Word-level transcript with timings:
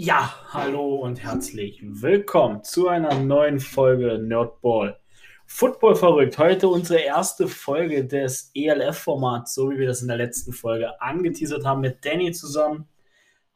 Ja, 0.00 0.32
hallo 0.52 0.94
und 0.94 1.24
herzlich 1.24 1.80
willkommen 1.82 2.62
zu 2.62 2.86
einer 2.86 3.18
neuen 3.18 3.58
Folge 3.58 4.20
Nerdball. 4.20 4.96
Football 5.44 5.96
verrückt. 5.96 6.38
Heute 6.38 6.68
unsere 6.68 7.00
erste 7.00 7.48
Folge 7.48 8.04
des 8.04 8.52
ELF-Formats, 8.54 9.56
so 9.56 9.72
wie 9.72 9.78
wir 9.78 9.88
das 9.88 10.00
in 10.00 10.06
der 10.06 10.16
letzten 10.16 10.52
Folge 10.52 11.02
angeteasert 11.02 11.64
haben, 11.64 11.80
mit 11.80 12.04
Danny 12.04 12.30
zusammen. 12.30 12.86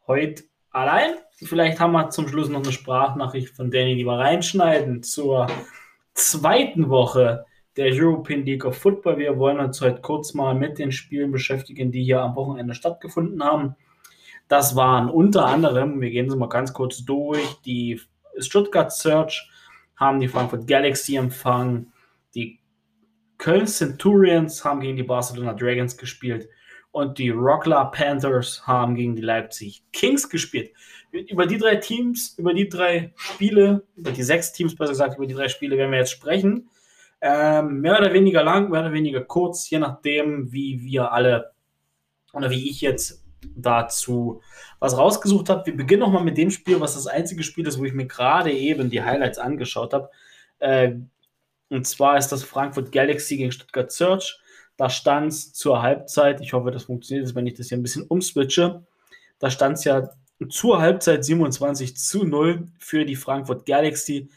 Heute 0.09 0.43
allein. 0.73 1.14
Vielleicht 1.36 1.79
haben 1.79 1.93
wir 1.93 2.11
zum 2.11 2.27
Schluss 2.27 2.48
noch 2.48 2.64
eine 2.64 2.72
Sprachnachricht 2.72 3.50
von 3.50 3.70
Danny, 3.70 3.95
die 3.95 4.04
wir 4.04 4.18
reinschneiden 4.18 5.04
zur 5.04 5.46
zweiten 6.14 6.88
Woche 6.88 7.45
der 7.77 7.93
European 7.93 8.45
League 8.45 8.64
of 8.64 8.77
Football. 8.77 9.18
Wir 9.18 9.38
wollen 9.38 9.61
uns 9.61 9.80
heute 9.80 10.00
kurz 10.00 10.34
mal 10.34 10.56
mit 10.56 10.80
den 10.80 10.90
Spielen 10.90 11.30
beschäftigen, 11.30 11.93
die 11.93 12.02
hier 12.02 12.20
am 12.20 12.34
Wochenende 12.34 12.74
stattgefunden 12.74 13.45
haben. 13.45 13.77
Das 14.48 14.77
waren 14.77 15.09
unter 15.09 15.46
anderem, 15.46 16.00
wir 16.00 16.11
gehen 16.11 16.29
sie 16.29 16.36
mal 16.36 16.48
ganz 16.48 16.72
kurz 16.72 17.05
durch, 17.05 17.60
die 17.64 18.00
Stuttgart 18.38 18.92
Search 18.92 19.48
haben 19.96 20.20
die 20.20 20.28
Frankfurt 20.28 20.66
Galaxy 20.66 21.16
empfangen, 21.16 21.92
die 22.34 22.59
Köln 23.38 23.66
Centurions 23.66 24.64
haben 24.64 24.80
gegen 24.80 24.97
die 24.97 25.02
Barcelona 25.02 25.55
Dragons 25.55 25.97
gespielt 25.97 26.48
und 26.92 27.19
die 27.19 27.30
Rockler 27.30 27.86
Panthers 27.86 28.66
haben 28.66 28.95
gegen 28.95 29.16
die 29.16 29.23
Leipzig 29.23 29.83
Kings 29.92 30.28
gespielt. 30.28 30.72
Über 31.11 31.47
die 31.47 31.59
drei 31.59 31.77
Teams, 31.77 32.34
über 32.38 32.55
die 32.55 32.69
drei 32.69 33.12
Spiele, 33.16 33.86
über 33.97 34.12
die 34.12 34.22
sechs 34.22 34.52
Teams 34.52 34.77
besser 34.77 34.92
gesagt, 34.92 35.16
über 35.16 35.27
die 35.27 35.34
drei 35.34 35.48
Spiele 35.48 35.77
werden 35.77 35.91
wir 35.91 35.98
jetzt 35.98 36.12
sprechen. 36.12 36.70
Ähm, 37.20 37.80
mehr 37.80 37.98
oder 37.98 38.12
weniger 38.12 38.42
lang, 38.42 38.70
mehr 38.70 38.80
oder 38.80 38.92
weniger 38.92 39.22
kurz, 39.22 39.69
je 39.70 39.78
nachdem, 39.78 40.52
wie 40.52 40.83
wir 40.83 41.12
alle 41.12 41.52
oder 42.33 42.50
wie 42.50 42.69
ich 42.69 42.80
jetzt 42.80 43.22
dazu 43.55 44.41
was 44.78 44.96
rausgesucht 44.96 45.48
habe. 45.48 45.66
Wir 45.66 45.77
beginnen 45.77 46.00
nochmal 46.00 46.24
mit 46.24 46.37
dem 46.37 46.50
Spiel, 46.50 46.80
was 46.80 46.95
das 46.95 47.06
einzige 47.06 47.42
Spiel 47.42 47.66
ist, 47.66 47.78
wo 47.78 47.84
ich 47.84 47.92
mir 47.92 48.06
gerade 48.06 48.52
eben 48.52 48.91
die 48.91 49.03
Highlights 49.03 49.39
angeschaut 49.39 49.92
habe. 49.92 50.11
Äh, 50.58 50.94
und 51.69 51.86
zwar 51.86 52.19
ist 52.19 52.28
das 52.28 52.42
Frankfurt 52.42 52.92
Galaxy 52.92 53.36
gegen 53.36 53.52
Stuttgart 53.52 53.91
Search. 53.91 54.39
Da 54.77 54.91
stand 54.91 55.33
es 55.33 55.52
zur 55.52 55.83
Halbzeit, 55.83 56.41
ich 56.41 56.52
hoffe, 56.52 56.70
das 56.70 56.84
funktioniert, 56.84 57.34
wenn 57.34 57.47
ich 57.47 57.55
das 57.55 57.69
hier 57.69 57.78
ein 57.78 57.83
bisschen 57.83 58.06
umswitche. 58.06 58.84
Da 59.39 59.50
stand 59.50 59.78
es 59.78 59.84
ja 59.84 60.11
zur 60.48 60.80
Halbzeit 60.80 61.24
27 61.24 61.97
zu 61.97 62.24
0 62.24 62.69
für 62.78 63.05
die 63.05 63.17
Frankfurt 63.17 63.67
Galaxy. 63.67 64.30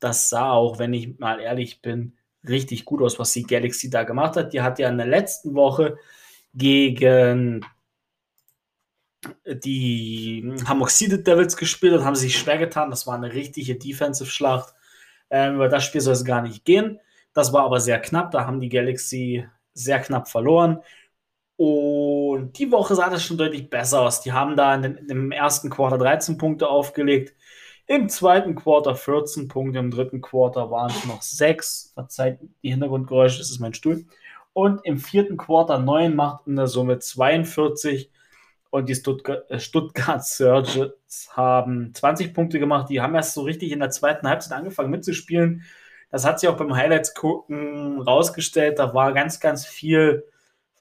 Das 0.00 0.28
sah 0.28 0.52
auch, 0.52 0.78
wenn 0.78 0.92
ich 0.92 1.18
mal 1.18 1.40
ehrlich 1.40 1.82
bin, 1.82 2.16
richtig 2.46 2.84
gut 2.84 3.02
aus, 3.02 3.18
was 3.18 3.32
die 3.32 3.44
Galaxy 3.44 3.90
da 3.90 4.02
gemacht 4.02 4.36
hat. 4.36 4.52
Die 4.52 4.60
hat 4.60 4.78
ja 4.78 4.88
in 4.88 4.98
der 4.98 5.06
letzten 5.06 5.54
Woche 5.54 5.96
gegen 6.54 7.64
die 9.46 10.54
Hamburg 10.66 10.90
Seeded 10.90 11.26
Devils 11.26 11.56
gespielt 11.56 11.94
und 11.94 12.04
haben 12.04 12.16
sich 12.16 12.38
schwer 12.38 12.58
getan. 12.58 12.90
Das 12.90 13.06
war 13.06 13.14
eine 13.14 13.32
richtige 13.32 13.76
Defensive-Schlacht. 13.76 14.74
Ähm, 15.30 15.56
über 15.56 15.68
das 15.68 15.84
Spiel 15.84 16.00
soll 16.00 16.14
es 16.14 16.24
gar 16.24 16.42
nicht 16.42 16.64
gehen. 16.64 16.98
Das 17.32 17.52
war 17.52 17.64
aber 17.64 17.80
sehr 17.80 18.00
knapp. 18.00 18.30
Da 18.32 18.46
haben 18.46 18.60
die 18.60 18.68
Galaxy 18.68 19.46
sehr 19.74 20.00
knapp 20.00 20.28
verloren. 20.28 20.80
Und 21.56 22.58
die 22.58 22.72
Woche 22.72 22.94
sah 22.94 23.08
das 23.08 23.24
schon 23.24 23.38
deutlich 23.38 23.70
besser 23.70 24.00
aus. 24.00 24.20
Die 24.20 24.32
haben 24.32 24.56
da 24.56 24.74
in 24.74 24.82
den, 24.82 24.96
im 25.08 25.32
ersten 25.32 25.70
Quarter 25.70 25.98
13 25.98 26.36
Punkte 26.36 26.68
aufgelegt. 26.68 27.34
Im 27.86 28.08
zweiten 28.08 28.54
Quarter 28.54 28.96
14 28.96 29.48
Punkte. 29.48 29.78
Im 29.78 29.90
dritten 29.90 30.20
Quarter 30.20 30.70
waren 30.70 30.90
es 30.90 31.06
noch 31.06 31.22
6. 31.22 31.92
Verzeiht 31.94 32.40
die 32.62 32.70
Hintergrundgeräusche, 32.70 33.38
das 33.38 33.50
ist 33.50 33.60
mein 33.60 33.74
Stuhl. 33.74 34.06
Und 34.52 34.84
im 34.84 34.98
vierten 34.98 35.36
Quarter 35.36 35.78
9 35.78 36.14
macht 36.14 36.46
in 36.46 36.56
der 36.56 36.66
Summe 36.66 36.98
42 36.98 38.10
und 38.72 38.88
die 38.88 38.94
Stuttgart, 38.94 39.48
äh, 39.50 39.60
Stuttgart 39.60 40.24
Surges 40.24 40.94
haben 41.30 41.94
20 41.94 42.32
Punkte 42.32 42.58
gemacht. 42.58 42.88
Die 42.88 43.02
haben 43.02 43.14
erst 43.14 43.34
so 43.34 43.42
richtig 43.42 43.70
in 43.70 43.80
der 43.80 43.90
zweiten 43.90 44.26
Halbzeit 44.26 44.56
angefangen 44.56 44.90
mitzuspielen. 44.90 45.62
Das 46.10 46.24
hat 46.24 46.40
sich 46.40 46.48
auch 46.48 46.56
beim 46.56 46.74
Highlights 46.74 47.14
gucken 47.14 48.00
rausgestellt. 48.00 48.78
Da 48.78 48.94
war 48.94 49.12
ganz, 49.12 49.40
ganz 49.40 49.66
viel 49.66 50.24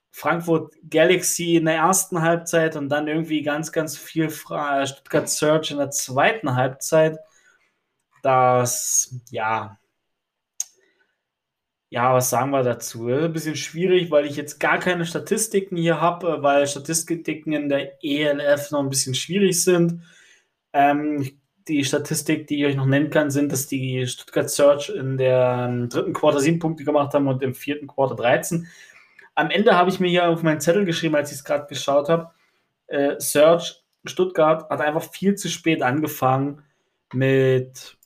Frankfurt 0.09 0.73
Galaxy 0.89 1.55
in 1.57 1.65
der 1.65 1.75
ersten 1.75 2.21
Halbzeit 2.21 2.77
und 2.77 2.87
dann 2.87 3.07
irgendwie 3.09 3.41
ganz, 3.41 3.73
ganz 3.73 3.97
viel 3.97 4.29
Stuttgart 4.29 5.27
Search 5.29 5.71
in 5.71 5.77
der 5.77 5.91
zweiten 5.91 6.55
Halbzeit. 6.55 7.19
Das, 8.23 9.15
ja, 9.31 9.77
ja, 11.91 12.13
was 12.13 12.29
sagen 12.29 12.51
wir 12.51 12.63
dazu? 12.63 13.07
Ein 13.07 13.33
bisschen 13.33 13.57
schwierig, 13.57 14.11
weil 14.11 14.25
ich 14.25 14.37
jetzt 14.37 14.61
gar 14.61 14.79
keine 14.79 15.05
Statistiken 15.05 15.75
hier 15.75 15.99
habe, 15.99 16.41
weil 16.41 16.65
Statistiken 16.65 17.51
in 17.51 17.67
der 17.67 18.01
ELF 18.01 18.71
noch 18.71 18.79
ein 18.79 18.89
bisschen 18.89 19.13
schwierig 19.13 19.61
sind. 19.61 20.01
Ähm, 20.71 21.29
die 21.67 21.83
Statistik, 21.83 22.47
die 22.47 22.61
ich 22.61 22.65
euch 22.65 22.75
noch 22.77 22.85
nennen 22.85 23.09
kann, 23.09 23.29
sind, 23.29 23.51
dass 23.51 23.67
die 23.67 24.07
Stuttgart 24.07 24.49
Search 24.49 24.89
in 24.89 25.17
der 25.17 25.67
dritten 25.89 26.13
Quarter 26.13 26.39
sieben 26.39 26.59
Punkte 26.59 26.85
gemacht 26.85 27.13
haben 27.13 27.27
und 27.27 27.43
im 27.43 27.53
vierten 27.53 27.87
Quarter 27.87 28.15
13. 28.15 28.67
Am 29.35 29.51
Ende 29.51 29.75
habe 29.75 29.89
ich 29.89 29.99
mir 29.99 30.09
hier 30.09 30.29
auf 30.29 30.43
meinen 30.43 30.61
Zettel 30.61 30.85
geschrieben, 30.85 31.15
als 31.15 31.31
ich 31.31 31.39
es 31.39 31.43
gerade 31.43 31.67
geschaut 31.67 32.07
habe. 32.07 32.31
Äh, 32.87 33.19
Search 33.19 33.83
Stuttgart 34.05 34.69
hat 34.69 34.79
einfach 34.79 35.03
viel 35.03 35.35
zu 35.35 35.49
spät 35.49 35.81
angefangen 35.81 36.63
mit 37.11 37.97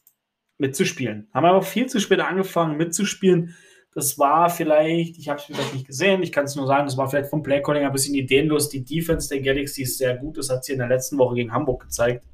mitzuspielen. 0.57 1.29
Haben 1.35 1.46
einfach 1.46 1.69
viel 1.69 1.85
zu 1.85 2.00
spät 2.00 2.19
angefangen 2.19 2.78
mitzuspielen 2.78 3.56
das 3.95 4.19
war 4.19 4.50
vielleicht, 4.50 5.17
ich 5.17 5.29
habe 5.29 5.39
es 5.39 5.45
vielleicht 5.45 5.73
nicht 5.73 5.88
gesehen, 5.88 6.22
ich 6.22 6.33
kann 6.33 6.44
es 6.44 6.56
nur 6.57 6.67
sagen, 6.67 6.85
das 6.85 6.97
war 6.97 7.09
vielleicht 7.09 7.29
vom 7.29 7.41
Playcalling 7.41 7.85
ein 7.85 7.94
bisschen 7.94 8.13
ideenlos. 8.13 8.67
Die 8.67 8.83
Defense 8.83 9.29
der 9.29 9.39
Galaxy 9.39 9.83
ist 9.83 9.97
sehr 9.97 10.17
gut. 10.17 10.38
Das 10.38 10.50
hat 10.50 10.66
sie 10.66 10.73
in 10.73 10.79
der 10.79 10.89
letzten 10.89 11.17
Woche 11.17 11.35
gegen 11.35 11.53
Hamburg 11.53 11.83
gezeigt, 11.83 12.25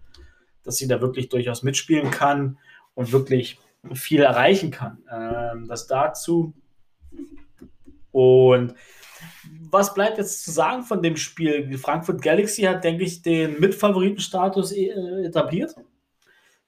dass 0.64 0.78
sie 0.78 0.88
da 0.88 1.00
wirklich 1.02 1.30
durchaus 1.30 1.62
mitspielen 1.62 2.10
kann 2.10 2.58
und 2.96 3.12
wirklich 3.12 3.60
viel 3.94 4.24
erreichen 4.24 4.72
kann. 4.72 5.04
Ähm, 5.14 5.68
das 5.68 5.86
dazu. 5.86 6.56
Und 8.12 8.74
was 9.70 9.94
bleibt 9.94 10.18
jetzt 10.18 10.44
zu 10.44 10.50
sagen 10.50 10.82
von 10.82 11.04
dem 11.04 11.16
Spiel? 11.16 11.68
Die 11.68 11.78
Frankfurt 11.78 12.24
Galaxy 12.24 12.64
hat, 12.64 12.84
denke 12.84 13.04
ich, 13.04 13.22
den 13.22 13.60
Mitfavoritenstatus 13.60 14.72
äh, 14.72 14.90
etabliert. 15.26 15.76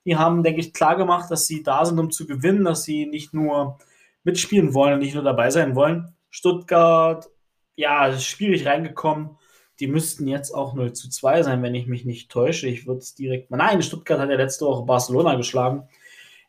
Die 0.04 0.16
haben, 0.16 0.44
denke 0.44 0.60
ich, 0.60 0.72
klar 0.72 0.94
gemacht, 0.94 1.32
dass 1.32 1.48
sie 1.48 1.64
da 1.64 1.84
sind, 1.84 1.98
um 1.98 2.12
zu 2.12 2.28
gewinnen, 2.28 2.62
dass 2.62 2.84
sie 2.84 3.06
nicht 3.06 3.34
nur 3.34 3.78
mitspielen 4.24 4.74
wollen 4.74 4.94
und 4.94 5.00
nicht 5.00 5.14
nur 5.14 5.22
dabei 5.22 5.50
sein 5.50 5.74
wollen. 5.74 6.14
Stuttgart, 6.30 7.30
ja, 7.76 8.18
schwierig 8.18 8.66
reingekommen. 8.66 9.38
Die 9.80 9.86
müssten 9.86 10.28
jetzt 10.28 10.52
auch 10.52 10.74
0 10.74 10.92
zu 10.92 11.10
2 11.10 11.42
sein, 11.42 11.62
wenn 11.62 11.74
ich 11.74 11.86
mich 11.86 12.04
nicht 12.04 12.30
täusche. 12.30 12.68
Ich 12.68 12.86
würde 12.86 12.98
es 12.98 13.14
direkt 13.14 13.50
mal. 13.50 13.56
Nein, 13.56 13.82
Stuttgart 13.82 14.20
hat 14.20 14.30
ja 14.30 14.36
letzte 14.36 14.66
Woche 14.66 14.84
Barcelona 14.84 15.34
geschlagen. 15.34 15.88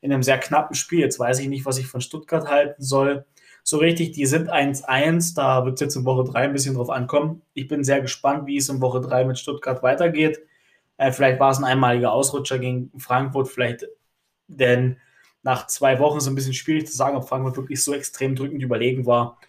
In 0.02 0.14
einem 0.14 0.24
sehr 0.24 0.38
knappen 0.38 0.76
Spiel. 0.76 1.00
Jetzt 1.00 1.20
weiß 1.20 1.40
ich 1.40 1.48
nicht, 1.48 1.66
was 1.66 1.78
ich 1.78 1.88
von 1.88 2.02
Stuttgart 2.02 2.48
halten 2.48 2.84
soll. 2.84 3.26
So 3.64 3.78
richtig, 3.78 4.12
die 4.12 4.28
sind 4.28 4.52
1-1. 4.52 5.36
Da 5.36 5.66
wird 5.66 5.76
es 5.76 5.82
jetzt 5.82 5.96
in 5.96 6.06
Woche 6.06 6.24
3 6.24 6.40
ein 6.40 6.54
bisschen 6.54 6.76
drauf 6.76 6.92
ankommen. 6.92 7.42
Ich 7.56 7.68
bin 7.68 7.84
sehr 7.84 8.02
gespannt, 8.02 8.46
wie 8.46 8.58
es 8.58 8.70
in 8.70 8.82
Woche 8.82 9.02
3 9.02 9.26
mit 9.26 9.40
Stuttgart 9.40 9.82
weitergeht. 9.82 10.40
Äh, 10.98 11.12
vielleicht 11.12 11.40
war 11.40 11.50
es 11.50 11.58
ein 11.58 11.64
einmaliger 11.64 12.12
Ausrutscher 12.12 12.60
gegen 12.60 12.92
Frankfurt. 13.00 13.48
Vielleicht, 13.48 13.88
denn 14.48 14.98
nach 15.46 15.68
zwei 15.68 16.00
Wochen 16.00 16.20
so 16.20 16.30
ein 16.30 16.36
bisschen 16.36 16.54
schwierig 16.54 16.88
zu 16.88 16.98
sagen, 16.98 17.16
ob 17.16 17.30
Frankfurt 17.30 17.56
wirklich 17.56 17.84
so 17.84 17.94
extrem 17.94 18.36
drückend 18.36 18.64
überlegen 18.64 19.06
war 19.06 19.40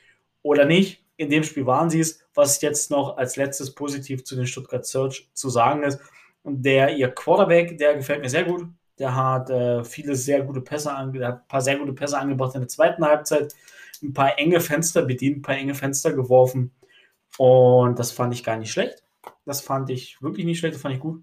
oder 0.42 0.66
nicht. 0.66 1.02
In 1.16 1.30
dem 1.30 1.42
Spiel 1.42 1.64
waren 1.64 1.88
sie 1.88 2.00
es. 2.00 2.20
Was 2.34 2.60
jetzt 2.60 2.90
noch 2.90 3.16
als 3.16 3.36
letztes 3.36 3.74
positiv 3.74 4.22
zu 4.22 4.36
den 4.36 4.46
Stuttgart 4.46 4.84
Search 4.84 5.30
zu 5.32 5.48
sagen 5.48 5.82
ist, 5.82 5.98
und 6.42 6.62
der 6.62 6.96
ihr 6.96 7.08
Quarterback, 7.08 7.76
der 7.76 7.96
gefällt 7.96 8.22
mir 8.22 8.28
sehr 8.28 8.44
gut. 8.44 8.68
Der 9.00 9.16
hat 9.16 9.50
äh, 9.50 9.82
viele 9.82 10.14
sehr 10.14 10.42
gute 10.42 10.60
Pässe 10.60 10.94
ange 10.94 11.26
ein 11.26 11.40
paar 11.48 11.60
sehr 11.60 11.76
gute 11.76 11.92
Pässe 11.92 12.18
angebracht 12.18 12.54
in 12.54 12.60
der 12.60 12.68
zweiten 12.68 13.04
Halbzeit, 13.04 13.52
ein 14.00 14.12
paar 14.12 14.38
enge 14.38 14.60
Fenster 14.60 15.02
bedient, 15.02 15.38
ein 15.38 15.42
paar 15.42 15.56
enge 15.56 15.74
Fenster 15.74 16.12
geworfen. 16.12 16.72
Und 17.36 17.98
das 17.98 18.12
fand 18.12 18.32
ich 18.32 18.44
gar 18.44 18.56
nicht 18.58 18.70
schlecht. 18.70 19.02
Das 19.44 19.60
fand 19.60 19.90
ich 19.90 20.22
wirklich 20.22 20.46
nicht 20.46 20.58
schlecht, 20.60 20.76
das 20.76 20.82
fand 20.82 20.94
ich 20.94 21.00
gut. 21.00 21.22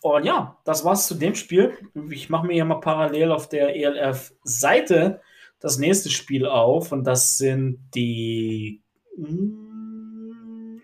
Und 0.00 0.24
ja, 0.24 0.58
das 0.64 0.84
war's 0.84 1.06
zu 1.06 1.14
dem 1.14 1.34
Spiel. 1.34 1.76
Ich 2.10 2.30
mache 2.30 2.46
mir 2.46 2.54
hier 2.54 2.64
mal 2.64 2.80
parallel 2.80 3.32
auf 3.32 3.48
der 3.48 3.76
ELF-Seite 3.76 5.20
das 5.60 5.76
nächste 5.76 6.08
Spiel 6.08 6.46
auf 6.46 6.90
und 6.90 7.04
das 7.04 7.36
sind 7.36 7.78
die. 7.94 8.82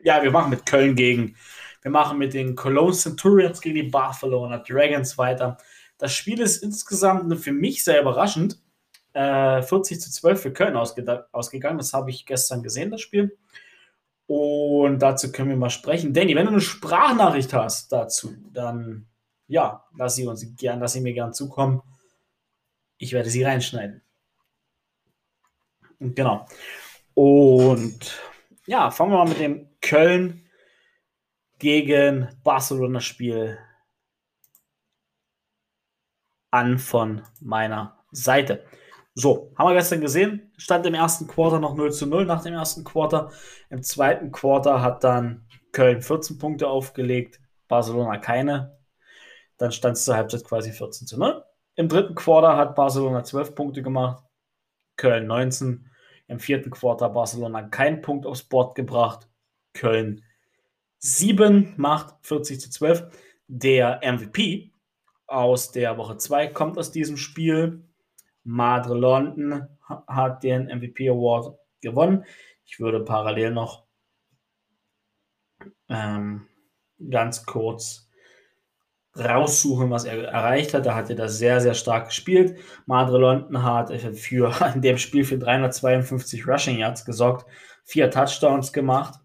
Ja, 0.05 0.23
wir 0.23 0.31
machen 0.31 0.51
mit 0.51 0.67
Köln 0.67 0.95
gegen. 0.95 1.35
Wir 1.83 1.91
machen 1.91 2.19
mit 2.19 2.35
den 2.35 2.55
Cologne 2.55 2.95
Centurions 2.95 3.61
gegen 3.61 3.77
die 3.77 3.83
Barcelona 3.85 4.59
Dragons 4.59 5.17
weiter. 5.17 5.57
Das 5.99 6.13
Spiel 6.13 6.41
ist 6.41 6.63
insgesamt 6.63 7.35
für 7.41 7.53
mich 7.53 7.85
sehr 7.85 8.03
überraschend. 8.03 8.61
Äh, 9.15 9.63
40 9.63 10.01
zu 10.01 10.11
12 10.11 10.41
für 10.43 10.53
Köln 10.53 10.77
ausge 10.77 11.27
ausgegangen. 11.33 11.79
Das 11.79 11.95
habe 11.95 12.11
ich 12.11 12.27
gestern 12.27 12.63
gesehen, 12.63 12.91
das 12.91 13.01
Spiel. 13.01 13.39
Und 14.27 14.99
dazu 14.99 15.31
können 15.31 15.51
wir 15.51 15.57
mal 15.57 15.71
sprechen. 15.71 16.13
Danny, 16.13 16.35
wenn 16.35 16.47
du 16.47 16.53
eine 16.53 16.61
Sprachnachricht 16.61 17.53
hast 17.53 17.93
dazu, 17.93 18.35
dann 18.53 19.07
ja, 19.47 19.85
lass 19.97 20.17
sie 20.17 20.27
uns 20.27 20.45
gern, 20.57 20.81
lass 20.81 20.95
sie 20.95 21.01
mir 21.01 21.13
gern 21.13 21.33
zukommen. 21.33 21.83
Ich 22.99 23.13
werde 23.13 23.31
sie 23.31 23.45
reinschneiden. 23.45 24.03
Genau. 26.01 26.47
Und 27.15 28.21
ja, 28.67 28.91
fangen 28.91 29.13
wir 29.13 29.19
mal 29.19 29.29
mit 29.29 29.39
dem 29.39 29.69
Köln 29.81 30.49
gegen 31.59 32.29
Barcelona 32.43 33.01
Spiel 33.01 33.59
an 36.51 36.79
von 36.79 37.23
meiner 37.41 38.05
Seite. 38.11 38.65
So, 39.19 39.51
haben 39.57 39.71
wir 39.71 39.75
gestern 39.75 40.03
gesehen, 40.03 40.53
stand 40.59 40.85
im 40.85 40.93
ersten 40.93 41.27
Quarter 41.27 41.59
noch 41.59 41.75
0 41.75 41.91
zu 41.91 42.07
0 42.07 42.27
nach 42.27 42.43
dem 42.43 42.53
ersten 42.53 42.85
Quarter. 42.85 43.33
Im 43.71 43.83
zweiten 43.83 44.31
Quarter 44.31 44.83
hat 44.83 45.05
dann 45.05 45.47
Köln 45.73 46.03
14 46.03 46.37
Punkte 46.37 46.69
aufgelegt, 46.69 47.41
Barcelona 47.67 48.19
keine. 48.19 48.79
Dann 49.57 49.73
stand 49.73 49.97
es 49.97 50.05
zur 50.05 50.17
Halbzeit 50.17 50.45
quasi 50.45 50.71
14 50.71 51.07
zu 51.07 51.19
0. 51.19 51.43
Im 51.77 51.89
dritten 51.89 52.15
Quarter 52.15 52.59
hat 52.59 52.75
Barcelona 52.75 53.25
12 53.25 53.55
Punkte 53.55 53.83
gemacht, 53.83 54.23
Köln 54.97 55.27
19. 55.27 55.91
Im 56.29 56.39
vierten 56.39 56.71
Quarter 56.71 57.09
Barcelona 57.09 57.63
keinen 57.63 58.03
Punkt 58.03 58.27
aufs 58.27 58.43
Board 58.43 58.75
gebracht, 58.75 59.31
Köln 59.73 60.25
7 60.99 61.73
macht 61.79 62.17
40 62.21 62.61
zu 62.61 62.69
12. 62.69 63.07
Der 63.49 64.01
MVP 64.03 64.73
aus 65.27 65.73
der 65.73 65.97
Woche 65.97 66.19
2 66.19 66.49
kommt 66.49 66.77
aus 66.77 66.91
diesem 66.93 67.17
Spiel. 67.17 67.83
Madre 68.47 68.95
London 68.95 69.67
hat 70.07 70.45
den 70.45 70.67
MVP 70.67 71.11
Award 71.11 71.59
gewonnen. 71.81 72.25
Ich 72.65 72.79
würde 72.79 73.01
parallel 73.01 73.51
noch 73.51 73.85
ähm, 75.89 76.47
ganz 77.11 77.45
kurz 77.45 78.09
raussuchen, 79.19 79.91
was 79.91 80.05
er 80.05 80.29
erreicht 80.29 80.75
hat. 80.75 80.87
Da 80.87 80.95
hat 80.95 81.11
er 81.11 81.17
das 81.17 81.39
sehr, 81.39 81.61
sehr 81.61 81.75
stark 81.75 82.07
gespielt. 82.07 82.59
Madre 82.87 83.19
London 83.19 83.63
hat 83.65 83.93
für, 84.17 84.55
in 84.75 84.81
dem 84.81 84.99
Spiel 84.99 85.25
für 85.25 85.39
352 85.39 86.47
Rushing 86.47 86.79
Yards 86.79 87.05
gesorgt, 87.05 87.47
vier 87.85 88.11
Touchdowns 88.11 88.73
gemacht. 88.73 89.19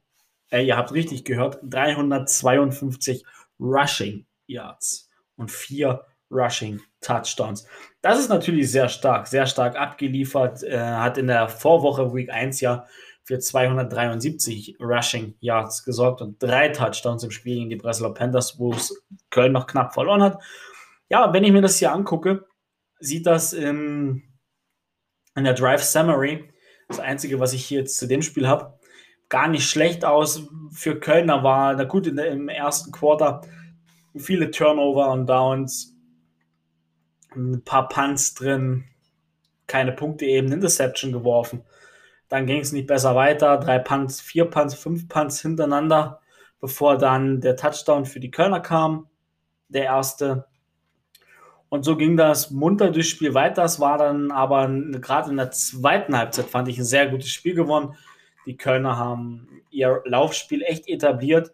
Äh, 0.49 0.65
ihr 0.65 0.77
habt 0.77 0.93
richtig 0.93 1.25
gehört, 1.25 1.59
352 1.61 3.23
Rushing 3.59 4.25
Yards 4.47 5.09
und 5.35 5.51
vier 5.51 6.05
Rushing 6.31 6.81
Touchdowns. 7.01 7.67
Das 8.01 8.19
ist 8.19 8.29
natürlich 8.29 8.71
sehr 8.71 8.89
stark, 8.89 9.27
sehr 9.27 9.45
stark 9.45 9.75
abgeliefert. 9.75 10.63
Äh, 10.63 10.79
hat 10.79 11.17
in 11.17 11.27
der 11.27 11.49
Vorwoche 11.49 12.13
Week 12.13 12.29
1 12.29 12.61
ja 12.61 12.85
für 13.23 13.39
273 13.39 14.77
Rushing 14.79 15.35
Yards 15.39 15.83
gesorgt 15.83 16.21
und 16.21 16.41
drei 16.41 16.69
Touchdowns 16.69 17.23
im 17.23 17.31
Spiel 17.31 17.55
gegen 17.55 17.69
die 17.69 17.75
Breslau 17.75 18.11
Panthers, 18.11 18.57
wo 18.59 18.73
es 18.73 19.03
Köln 19.29 19.51
noch 19.51 19.67
knapp 19.67 19.93
verloren 19.93 20.23
hat. 20.23 20.41
Ja, 21.09 21.33
wenn 21.33 21.43
ich 21.43 21.51
mir 21.51 21.61
das 21.61 21.77
hier 21.77 21.91
angucke, 21.91 22.45
sieht 22.99 23.25
das 23.25 23.53
in, 23.53 24.23
in 25.35 25.43
der 25.43 25.53
Drive 25.53 25.83
Summary, 25.83 26.51
das 26.87 26.99
Einzige, 26.99 27.39
was 27.39 27.53
ich 27.53 27.65
hier 27.65 27.79
jetzt 27.79 27.97
zu 27.97 28.07
dem 28.07 28.21
Spiel 28.21 28.47
habe, 28.47 28.79
gar 29.29 29.47
nicht 29.47 29.67
schlecht 29.67 30.03
aus. 30.03 30.47
Für 30.71 30.99
Kölner 30.99 31.43
war, 31.43 31.73
na 31.73 31.83
gut, 31.83 32.05
der, 32.05 32.31
im 32.31 32.49
ersten 32.49 32.91
Quarter 32.91 33.41
viele 34.17 34.51
Turnover 34.51 35.11
und 35.11 35.27
Downs, 35.27 35.90
ein 37.35 37.63
paar 37.63 37.87
Punts 37.87 38.33
drin, 38.33 38.85
keine 39.67 39.91
Punkte 39.91 40.25
eben, 40.25 40.51
Interception 40.51 41.11
geworfen. 41.11 41.63
Dann 42.29 42.45
ging 42.45 42.61
es 42.61 42.71
nicht 42.71 42.87
besser 42.87 43.15
weiter. 43.15 43.57
Drei 43.57 43.79
Punts, 43.79 44.21
vier 44.21 44.45
Punts, 44.45 44.75
fünf 44.75 45.07
Punts 45.07 45.41
hintereinander, 45.41 46.21
bevor 46.59 46.97
dann 46.97 47.41
der 47.41 47.55
Touchdown 47.55 48.05
für 48.05 48.19
die 48.19 48.31
Kölner 48.31 48.59
kam, 48.59 49.07
der 49.69 49.83
erste. 49.83 50.47
Und 51.69 51.83
so 51.83 51.95
ging 51.95 52.17
das 52.17 52.51
munter 52.51 52.91
durchs 52.91 53.09
Spiel 53.09 53.33
weiter. 53.33 53.63
Es 53.63 53.79
war 53.79 53.97
dann 53.97 54.31
aber 54.31 54.67
gerade 54.67 55.29
in 55.31 55.37
der 55.37 55.51
zweiten 55.51 56.17
Halbzeit, 56.17 56.45
fand 56.45 56.67
ich, 56.67 56.77
ein 56.77 56.83
sehr 56.85 57.07
gutes 57.07 57.29
Spiel 57.29 57.55
gewonnen. 57.55 57.95
Die 58.45 58.57
Kölner 58.57 58.97
haben 58.97 59.61
ihr 59.69 60.01
Laufspiel 60.05 60.63
echt 60.63 60.87
etabliert 60.87 61.51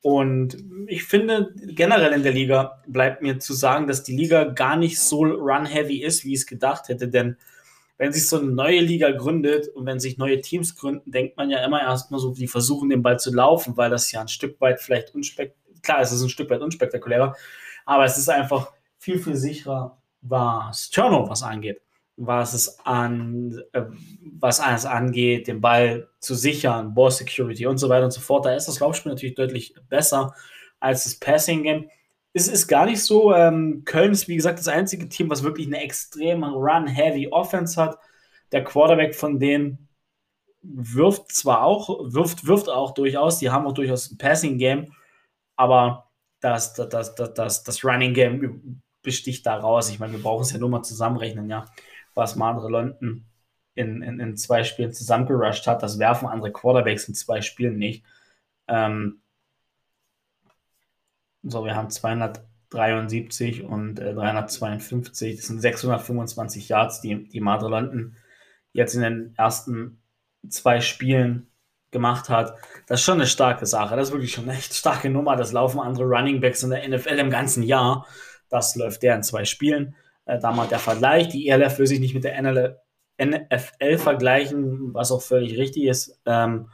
und 0.00 0.56
ich 0.86 1.04
finde, 1.04 1.52
generell 1.56 2.12
in 2.12 2.22
der 2.22 2.32
Liga 2.32 2.82
bleibt 2.86 3.20
mir 3.20 3.38
zu 3.38 3.52
sagen, 3.52 3.88
dass 3.88 4.04
die 4.04 4.16
Liga 4.16 4.44
gar 4.44 4.76
nicht 4.76 5.00
so 5.00 5.22
run-heavy 5.22 6.02
ist, 6.02 6.24
wie 6.24 6.34
ich 6.34 6.40
es 6.40 6.46
gedacht 6.46 6.88
hätte. 6.88 7.08
Denn 7.08 7.36
wenn 7.96 8.12
sich 8.12 8.28
so 8.28 8.38
eine 8.38 8.50
neue 8.50 8.80
Liga 8.80 9.10
gründet 9.10 9.68
und 9.68 9.86
wenn 9.86 9.98
sich 9.98 10.16
neue 10.16 10.40
Teams 10.40 10.76
gründen, 10.76 11.10
denkt 11.10 11.36
man 11.36 11.50
ja 11.50 11.64
immer 11.64 11.82
erstmal 11.82 12.20
so, 12.20 12.32
die 12.32 12.46
versuchen 12.46 12.90
den 12.90 13.02
Ball 13.02 13.18
zu 13.18 13.34
laufen, 13.34 13.76
weil 13.76 13.90
das 13.90 14.12
ja 14.12 14.20
ein 14.20 14.28
Stück 14.28 14.60
weit 14.60 14.80
vielleicht 14.80 15.14
unspektakulär, 15.14 15.82
klar, 15.82 16.00
es 16.00 16.12
ist 16.12 16.22
ein 16.22 16.28
Stück 16.28 16.48
weit 16.50 16.60
unspektakulärer, 16.60 17.34
aber 17.84 18.04
es 18.04 18.16
ist 18.18 18.28
einfach 18.28 18.72
viel, 18.98 19.18
viel 19.18 19.34
sicherer, 19.34 19.98
was 20.20 20.90
Turnovers 20.90 21.42
angeht 21.42 21.80
was 22.18 22.52
es 22.52 22.80
an, 22.80 23.62
äh, 23.72 23.84
was 24.38 24.60
alles 24.60 24.84
angeht, 24.84 25.46
den 25.46 25.60
Ball 25.60 26.08
zu 26.18 26.34
sichern, 26.34 26.92
Ball 26.94 27.12
Security 27.12 27.66
und 27.66 27.78
so 27.78 27.88
weiter 27.88 28.04
und 28.04 28.10
so 28.10 28.20
fort. 28.20 28.44
Da 28.44 28.54
ist 28.54 28.66
das 28.66 28.80
Laufspiel 28.80 29.12
natürlich 29.12 29.36
deutlich 29.36 29.74
besser 29.88 30.34
als 30.80 31.04
das 31.04 31.18
Passing 31.18 31.62
Game. 31.62 31.90
Es 32.32 32.48
ist 32.48 32.66
gar 32.66 32.86
nicht 32.86 33.02
so. 33.02 33.32
Ähm, 33.32 33.82
Köln 33.84 34.12
ist, 34.12 34.26
wie 34.26 34.36
gesagt, 34.36 34.58
das 34.58 34.68
einzige 34.68 35.08
Team, 35.08 35.30
was 35.30 35.44
wirklich 35.44 35.68
eine 35.68 35.80
extrem 35.80 36.42
Run-Heavy 36.42 37.28
Offense 37.28 37.80
hat. 37.80 37.98
Der 38.50 38.64
Quarterback 38.64 39.14
von 39.14 39.38
denen 39.38 39.88
wirft 40.62 41.32
zwar 41.32 41.62
auch, 41.62 42.12
wirft, 42.12 42.46
wirft 42.46 42.68
auch 42.68 42.92
durchaus, 42.94 43.38
die 43.38 43.50
haben 43.50 43.66
auch 43.66 43.74
durchaus 43.74 44.10
ein 44.10 44.18
Passing 44.18 44.58
Game, 44.58 44.92
aber 45.56 46.10
das, 46.40 46.74
das, 46.74 47.14
das, 47.14 47.14
das, 47.14 47.62
das 47.62 47.84
Running 47.84 48.12
Game 48.12 48.82
besticht 49.02 49.46
da 49.46 49.56
raus. 49.56 49.88
Ich 49.88 50.00
meine, 50.00 50.14
wir 50.14 50.22
brauchen 50.22 50.42
es 50.42 50.52
ja 50.52 50.58
nur 50.58 50.68
mal 50.68 50.82
zusammenrechnen, 50.82 51.48
ja 51.48 51.64
was 52.18 52.36
Madre 52.36 52.68
London 52.68 53.24
in, 53.74 54.02
in, 54.02 54.20
in 54.20 54.36
zwei 54.36 54.64
Spielen 54.64 54.92
zusammengerusht 54.92 55.66
hat. 55.66 55.82
Das 55.82 55.98
werfen 55.98 56.28
andere 56.28 56.52
Quarterbacks 56.52 57.08
in 57.08 57.14
zwei 57.14 57.40
Spielen 57.40 57.78
nicht. 57.78 58.04
Ähm, 58.66 59.22
so, 61.42 61.64
wir 61.64 61.76
haben 61.76 61.88
273 61.88 63.62
und 63.62 64.00
äh, 64.00 64.12
352. 64.12 65.36
Das 65.36 65.46
sind 65.46 65.60
625 65.60 66.68
Yards, 66.68 67.00
die, 67.00 67.28
die 67.28 67.40
Madre 67.40 67.70
London 67.70 68.16
jetzt 68.72 68.94
in 68.94 69.02
den 69.02 69.34
ersten 69.36 70.02
zwei 70.48 70.80
Spielen 70.80 71.48
gemacht 71.90 72.28
hat. 72.28 72.54
Das 72.86 73.00
ist 73.00 73.06
schon 73.06 73.14
eine 73.14 73.26
starke 73.26 73.64
Sache. 73.66 73.96
Das 73.96 74.08
ist 74.08 74.12
wirklich 74.12 74.32
schon 74.32 74.48
eine 74.48 74.58
echt 74.58 74.74
starke 74.74 75.08
Nummer. 75.08 75.36
Das 75.36 75.52
laufen 75.52 75.80
andere 75.80 76.04
Running 76.04 76.40
Backs 76.40 76.62
in 76.62 76.70
der 76.70 76.86
NFL 76.86 77.18
im 77.18 77.30
ganzen 77.30 77.62
Jahr. 77.62 78.06
Das 78.50 78.76
läuft 78.76 79.02
der 79.02 79.14
in 79.14 79.22
zwei 79.22 79.44
Spielen. 79.44 79.94
Äh, 80.28 80.38
da 80.38 80.52
mal 80.52 80.68
der 80.68 80.78
Vergleich. 80.78 81.28
Die 81.28 81.48
ELF 81.48 81.78
will 81.78 81.86
sich 81.86 82.00
nicht 82.00 82.14
mit 82.14 82.24
der 82.24 82.40
NL 82.40 82.78
NFL 83.20 83.98
vergleichen, 83.98 84.94
was 84.94 85.10
auch 85.10 85.22
völlig 85.22 85.58
richtig 85.58 85.84
ist. 85.84 86.20
Ähm, 86.24 86.70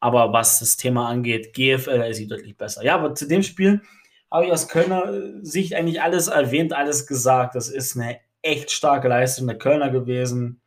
aber 0.00 0.32
was 0.32 0.58
das 0.58 0.76
Thema 0.76 1.08
angeht, 1.08 1.52
GFL 1.52 2.08
ist 2.10 2.16
sie 2.16 2.26
deutlich 2.26 2.56
besser. 2.56 2.82
Ja, 2.82 2.96
aber 2.96 3.14
zu 3.14 3.28
dem 3.28 3.44
Spiel 3.44 3.82
habe 4.28 4.46
ich 4.46 4.52
aus 4.52 4.68
Kölner 4.68 5.44
Sicht 5.44 5.74
eigentlich 5.74 6.02
alles 6.02 6.26
erwähnt, 6.26 6.72
alles 6.72 7.06
gesagt. 7.06 7.54
Das 7.54 7.68
ist 7.68 7.96
eine 7.96 8.18
echt 8.42 8.72
starke 8.72 9.06
Leistung 9.06 9.46
der 9.46 9.58
Kölner 9.58 9.90
gewesen. 9.90 10.60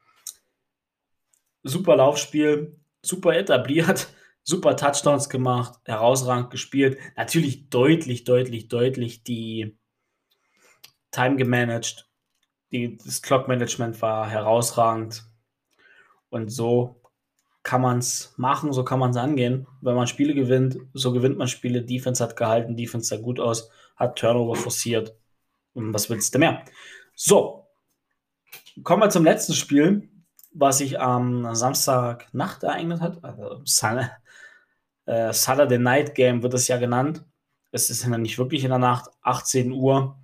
Super 1.64 1.98
Laufspiel, 1.98 2.80
super 3.02 3.36
etabliert, 3.36 4.08
super 4.44 4.78
Touchdowns 4.78 5.28
gemacht, 5.28 5.80
herausragend 5.84 6.50
gespielt. 6.50 6.98
Natürlich 7.18 7.70
deutlich, 7.70 8.24
deutlich, 8.24 8.70
deutlich 8.70 9.24
die 9.24 9.78
Time 11.12 11.36
gemanagt 11.36 12.09
die, 12.72 12.98
das 12.98 13.22
Clock-Management 13.22 14.02
war 14.02 14.30
herausragend. 14.30 15.26
Und 16.30 16.50
so 16.50 17.02
kann 17.64 17.82
man 17.82 18.00
es 18.00 18.34
machen, 18.38 18.74
so 18.74 18.84
kann 18.84 19.00
man 19.00 19.12
es 19.12 19.18
angehen. 19.18 19.68
Wenn 19.82 19.96
man 19.96 20.08
Spiele 20.08 20.34
gewinnt, 20.34 20.78
so 20.94 21.12
gewinnt 21.12 21.38
man 21.38 21.48
Spiele. 21.48 21.82
Defense 21.84 22.24
hat 22.24 22.36
gehalten, 22.36 22.76
Defense 22.76 23.08
sah 23.08 23.22
gut 23.22 23.40
aus, 23.40 23.70
hat 23.96 24.18
Turnover 24.18 24.56
forciert. 24.56 25.16
Und 25.74 25.94
was 25.94 26.10
willst 26.10 26.34
du 26.34 26.40
mehr? 26.40 26.64
So, 27.16 27.68
kommen 28.84 29.04
wir 29.04 29.10
zum 29.10 29.24
letzten 29.24 29.54
Spiel, 29.54 30.10
was 30.54 30.80
sich 30.80 31.00
am 31.00 31.54
Samstagnacht 31.54 32.64
ereignet 32.64 33.02
hat. 33.02 33.24
Also 33.24 33.62
äh, 35.06 35.34
Saturday 35.34 35.78
Night 35.78 36.16
Game 36.16 36.42
wird 36.44 36.54
es 36.54 36.68
ja 36.68 36.78
genannt. 36.78 37.26
Es 37.72 37.90
ist 37.90 38.04
ja 38.04 38.18
nicht 38.18 38.38
wirklich 38.38 38.64
in 38.64 38.70
der 38.70 38.80
Nacht. 38.80 39.10
18 39.22 39.72
Uhr 39.72 40.18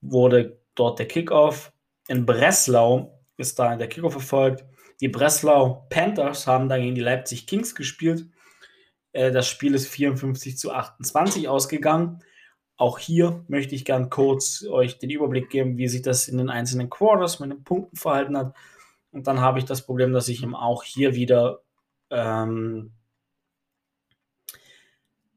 wurde 0.00 0.58
dort 0.74 0.98
der 0.98 1.08
Kickoff 1.08 1.72
in 2.08 2.26
Breslau 2.26 3.22
ist 3.36 3.58
da 3.58 3.76
der 3.76 3.88
Kickoff 3.88 4.12
verfolgt. 4.12 4.64
Die 5.00 5.08
Breslau 5.08 5.86
Panthers 5.90 6.46
haben 6.46 6.68
da 6.68 6.76
gegen 6.76 6.96
die 6.96 7.02
Leipzig 7.02 7.46
Kings 7.46 7.74
gespielt. 7.74 8.26
Äh, 9.12 9.30
das 9.30 9.46
Spiel 9.46 9.74
ist 9.74 9.86
54 9.86 10.58
zu 10.58 10.72
28 10.72 11.48
ausgegangen. 11.48 12.24
Auch 12.76 12.98
hier 12.98 13.44
möchte 13.48 13.74
ich 13.74 13.84
gern 13.84 14.10
kurz 14.10 14.64
euch 14.64 14.98
den 14.98 15.10
Überblick 15.10 15.50
geben, 15.50 15.76
wie 15.76 15.88
sich 15.88 16.02
das 16.02 16.28
in 16.28 16.38
den 16.38 16.50
einzelnen 16.50 16.90
Quarters 16.90 17.40
mit 17.40 17.50
den 17.50 17.62
Punkten 17.62 17.96
verhalten 17.96 18.36
hat. 18.36 18.56
Und 19.12 19.26
dann 19.26 19.40
habe 19.40 19.58
ich 19.58 19.64
das 19.64 19.84
Problem, 19.84 20.12
dass 20.12 20.28
ich 20.28 20.42
ihm 20.42 20.54
auch 20.54 20.82
hier 20.82 21.14
wieder, 21.14 21.60
ähm, 22.10 22.92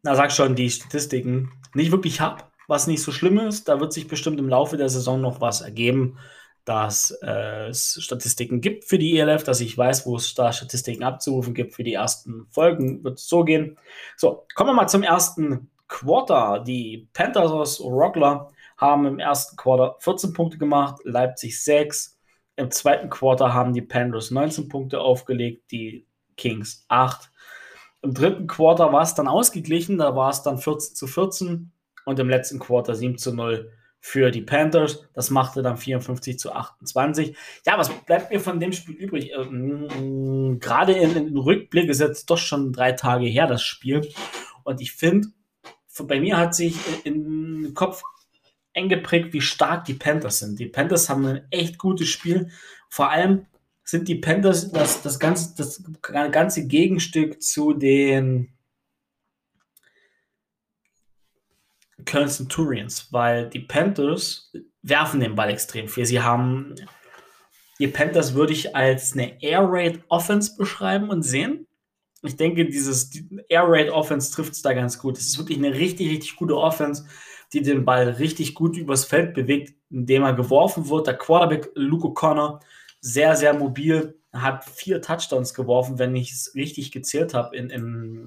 na 0.03 0.15
sag 0.15 0.31
schon, 0.31 0.55
die 0.55 0.69
Statistiken 0.69 1.51
nicht 1.73 1.91
wirklich 1.91 2.21
habe, 2.21 2.43
was 2.67 2.87
nicht 2.87 3.01
so 3.01 3.11
schlimm 3.11 3.39
ist. 3.39 3.67
Da 3.67 3.79
wird 3.79 3.93
sich 3.93 4.07
bestimmt 4.07 4.39
im 4.39 4.49
Laufe 4.49 4.77
der 4.77 4.89
Saison 4.89 5.19
noch 5.19 5.41
was 5.41 5.61
ergeben 5.61 6.17
dass 6.65 7.11
äh, 7.23 7.69
es 7.69 7.97
Statistiken 8.01 8.61
gibt 8.61 8.85
für 8.85 8.97
die 8.97 9.17
ELF, 9.17 9.43
dass 9.43 9.61
ich 9.61 9.77
weiß, 9.77 10.05
wo 10.05 10.15
es 10.15 10.33
da 10.35 10.53
Statistiken 10.53 11.03
abzurufen 11.03 11.53
gibt 11.53 11.73
für 11.73 11.83
die 11.83 11.93
ersten 11.93 12.45
Folgen. 12.49 13.03
Wird 13.03 13.19
so 13.19 13.43
gehen. 13.43 13.77
So, 14.15 14.45
kommen 14.55 14.69
wir 14.69 14.73
mal 14.73 14.87
zum 14.87 15.03
ersten 15.03 15.71
Quarter. 15.87 16.63
Die 16.65 17.09
Panthers 17.13 17.51
aus 17.51 17.81
Rockler 17.81 18.51
haben 18.77 19.05
im 19.05 19.19
ersten 19.19 19.57
Quarter 19.57 19.95
14 19.99 20.33
Punkte 20.33 20.57
gemacht, 20.57 21.01
Leipzig 21.03 21.63
6. 21.63 22.17
Im 22.55 22.71
zweiten 22.71 23.09
Quarter 23.09 23.53
haben 23.53 23.73
die 23.73 23.81
Panthers 23.81 24.31
19 24.31 24.67
Punkte 24.67 24.99
aufgelegt, 25.01 25.71
die 25.71 26.05
Kings 26.37 26.85
8. 26.89 27.31
Im 28.03 28.13
dritten 28.13 28.47
Quarter 28.47 28.91
war 28.91 29.03
es 29.03 29.13
dann 29.13 29.27
ausgeglichen, 29.27 29.97
da 29.97 30.15
war 30.15 30.29
es 30.29 30.41
dann 30.41 30.57
14 30.57 30.95
zu 30.95 31.07
14 31.07 31.71
und 32.05 32.19
im 32.19 32.29
letzten 32.29 32.59
Quarter 32.59 32.95
7 32.95 33.17
zu 33.17 33.33
0 33.33 33.71
für 34.01 34.31
die 34.31 34.41
Panthers. 34.41 35.07
Das 35.13 35.29
machte 35.29 35.61
dann 35.61 35.77
54 35.77 36.37
zu 36.37 36.51
28. 36.51 37.37
Ja, 37.65 37.77
was 37.77 37.89
bleibt 37.89 38.31
mir 38.31 38.39
von 38.39 38.59
dem 38.59 38.73
Spiel 38.73 38.95
übrig? 38.95 39.31
Ähm, 39.37 40.57
gerade 40.59 40.93
im 40.93 41.37
Rückblick 41.37 41.87
ist 41.87 42.01
jetzt 42.01 42.29
doch 42.29 42.39
schon 42.39 42.73
drei 42.73 42.93
Tage 42.93 43.27
her, 43.27 43.47
das 43.47 43.61
Spiel. 43.61 44.09
Und 44.63 44.81
ich 44.81 44.91
finde, 44.91 45.29
bei 46.03 46.19
mir 46.19 46.37
hat 46.37 46.55
sich 46.55 46.75
im 47.05 47.73
Kopf 47.75 48.01
eng 48.73 48.89
geprägt, 48.89 49.33
wie 49.33 49.41
stark 49.41 49.85
die 49.85 49.93
Panthers 49.93 50.39
sind. 50.39 50.59
Die 50.59 50.65
Panthers 50.65 51.07
haben 51.07 51.25
ein 51.25 51.45
echt 51.51 51.77
gutes 51.77 52.09
Spiel. 52.09 52.49
Vor 52.89 53.11
allem 53.11 53.45
sind 53.83 54.07
die 54.07 54.15
Panthers 54.15 54.71
das, 54.71 55.03
das, 55.03 55.19
ganze, 55.19 55.55
das 55.55 55.83
ganze 56.31 56.65
Gegenstück 56.65 57.41
zu 57.43 57.73
den 57.73 58.53
Köln 62.05 62.29
Centurions, 62.29 63.07
weil 63.11 63.49
die 63.49 63.59
Panthers 63.59 64.51
werfen 64.81 65.19
den 65.19 65.35
Ball 65.35 65.49
extrem 65.49 65.87
viel. 65.87 66.05
Sie 66.05 66.21
haben 66.21 66.75
die 67.81 67.87
Panthers 67.87 68.35
würde 68.35 68.53
ich 68.53 68.75
als 68.75 69.13
eine 69.13 69.41
Air 69.41 69.65
Raid 69.67 70.03
Offense 70.07 70.55
beschreiben 70.55 71.09
und 71.09 71.23
sehen. 71.23 71.65
Ich 72.21 72.35
denke, 72.35 72.65
dieses 72.65 73.09
Air 73.49 73.63
Raid 73.65 73.89
Offense 73.89 74.31
trifft 74.31 74.53
es 74.53 74.61
da 74.61 74.73
ganz 74.73 74.99
gut. 74.99 75.17
Es 75.17 75.25
ist 75.25 75.39
wirklich 75.39 75.57
eine 75.57 75.73
richtig, 75.73 76.11
richtig 76.11 76.35
gute 76.35 76.55
Offense, 76.55 77.07
die 77.53 77.63
den 77.63 77.83
Ball 77.83 78.07
richtig 78.09 78.53
gut 78.53 78.77
übers 78.77 79.05
Feld 79.05 79.33
bewegt, 79.33 79.73
indem 79.89 80.21
er 80.21 80.33
geworfen 80.33 80.89
wird. 80.89 81.07
Der 81.07 81.17
Quarterback 81.17 81.71
Luke 81.73 82.05
O'Connor, 82.05 82.59
sehr, 82.99 83.35
sehr 83.35 83.55
mobil, 83.55 84.15
hat 84.31 84.63
vier 84.63 85.01
Touchdowns 85.01 85.55
geworfen, 85.55 85.97
wenn 85.97 86.15
ich 86.15 86.31
es 86.31 86.53
richtig 86.53 86.91
gezählt 86.91 87.33
habe 87.33 87.57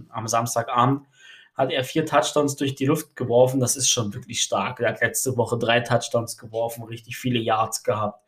am 0.08 0.26
Samstagabend 0.26 1.02
hat 1.54 1.70
er 1.70 1.84
vier 1.84 2.04
Touchdowns 2.04 2.56
durch 2.56 2.74
die 2.74 2.86
Luft 2.86 3.14
geworfen. 3.16 3.60
Das 3.60 3.76
ist 3.76 3.88
schon 3.88 4.12
wirklich 4.12 4.42
stark. 4.42 4.80
Er 4.80 4.90
hat 4.90 5.00
letzte 5.00 5.36
Woche 5.36 5.58
drei 5.58 5.80
Touchdowns 5.80 6.36
geworfen, 6.36 6.84
richtig 6.84 7.16
viele 7.16 7.38
Yards 7.38 7.84
gehabt. 7.84 8.20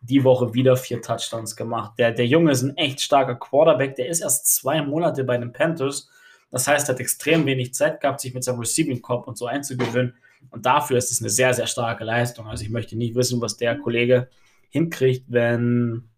Die 0.00 0.24
Woche 0.24 0.54
wieder 0.54 0.76
vier 0.76 1.00
Touchdowns 1.00 1.54
gemacht. 1.54 1.92
Der, 1.98 2.12
der 2.12 2.26
Junge 2.26 2.52
ist 2.52 2.62
ein 2.62 2.76
echt 2.76 3.00
starker 3.00 3.36
Quarterback. 3.36 3.94
Der 3.96 4.08
ist 4.08 4.20
erst 4.20 4.52
zwei 4.54 4.82
Monate 4.82 5.22
bei 5.22 5.36
den 5.36 5.52
Panthers. 5.52 6.08
Das 6.50 6.66
heißt, 6.66 6.88
er 6.88 6.94
hat 6.94 7.00
extrem 7.00 7.46
wenig 7.46 7.72
Zeit 7.74 8.00
gehabt, 8.00 8.20
sich 8.20 8.34
mit 8.34 8.42
seinem 8.42 8.58
Receiving 8.58 9.00
Corp 9.00 9.28
und 9.28 9.38
so 9.38 9.46
einzugewöhnen. 9.46 10.14
Und 10.50 10.66
dafür 10.66 10.98
ist 10.98 11.12
es 11.12 11.20
eine 11.20 11.30
sehr, 11.30 11.54
sehr 11.54 11.66
starke 11.66 12.04
Leistung. 12.04 12.46
Also 12.48 12.64
ich 12.64 12.70
möchte 12.70 12.96
nicht 12.96 13.14
wissen, 13.14 13.40
was 13.40 13.56
der 13.56 13.78
Kollege 13.78 14.28
hinkriegt, 14.70 15.26
wenn 15.28 16.08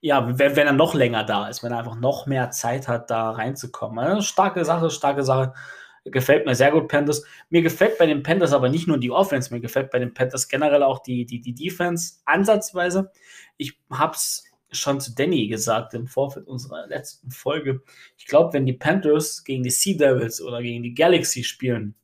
ja, 0.00 0.38
wenn, 0.38 0.56
wenn, 0.56 0.66
er 0.66 0.72
noch 0.72 0.94
länger 0.94 1.24
da 1.24 1.48
ist, 1.48 1.62
wenn 1.62 1.72
er 1.72 1.78
einfach 1.78 1.96
noch 1.96 2.26
mehr 2.26 2.50
Zeit 2.50 2.88
hat, 2.88 3.10
da 3.10 3.30
reinzukommen. 3.30 3.98
Also 3.98 4.22
starke 4.22 4.64
Sache, 4.64 4.90
starke 4.90 5.22
Sache. 5.22 5.54
Gefällt 6.04 6.46
mir 6.46 6.54
sehr 6.54 6.70
gut, 6.70 6.88
Panthers. 6.88 7.24
Mir 7.50 7.62
gefällt 7.62 7.98
bei 7.98 8.06
den 8.06 8.22
Panthers 8.22 8.52
aber 8.52 8.68
nicht 8.68 8.86
nur 8.86 8.98
die 8.98 9.10
Offense, 9.10 9.52
mir 9.52 9.60
gefällt 9.60 9.90
bei 9.90 9.98
den 9.98 10.14
Panthers 10.14 10.48
generell 10.48 10.82
auch 10.84 11.00
die, 11.00 11.26
die, 11.26 11.40
die 11.40 11.54
Defense 11.54 12.20
ansatzweise. 12.24 13.10
Ich 13.56 13.80
habe 13.90 14.14
es 14.14 14.44
schon 14.70 15.00
zu 15.00 15.14
Danny 15.14 15.48
gesagt 15.48 15.94
im 15.94 16.06
Vorfeld 16.06 16.46
unserer 16.46 16.86
letzten 16.86 17.30
Folge. 17.30 17.82
Ich 18.16 18.26
glaube, 18.26 18.52
wenn 18.52 18.66
die 18.66 18.72
Panthers 18.72 19.44
gegen 19.44 19.62
die 19.62 19.70
Sea 19.70 19.96
Devils 19.96 20.40
oder 20.40 20.62
gegen 20.62 20.82
die 20.82 20.94
Galaxy 20.94 21.42
spielen, 21.42 21.94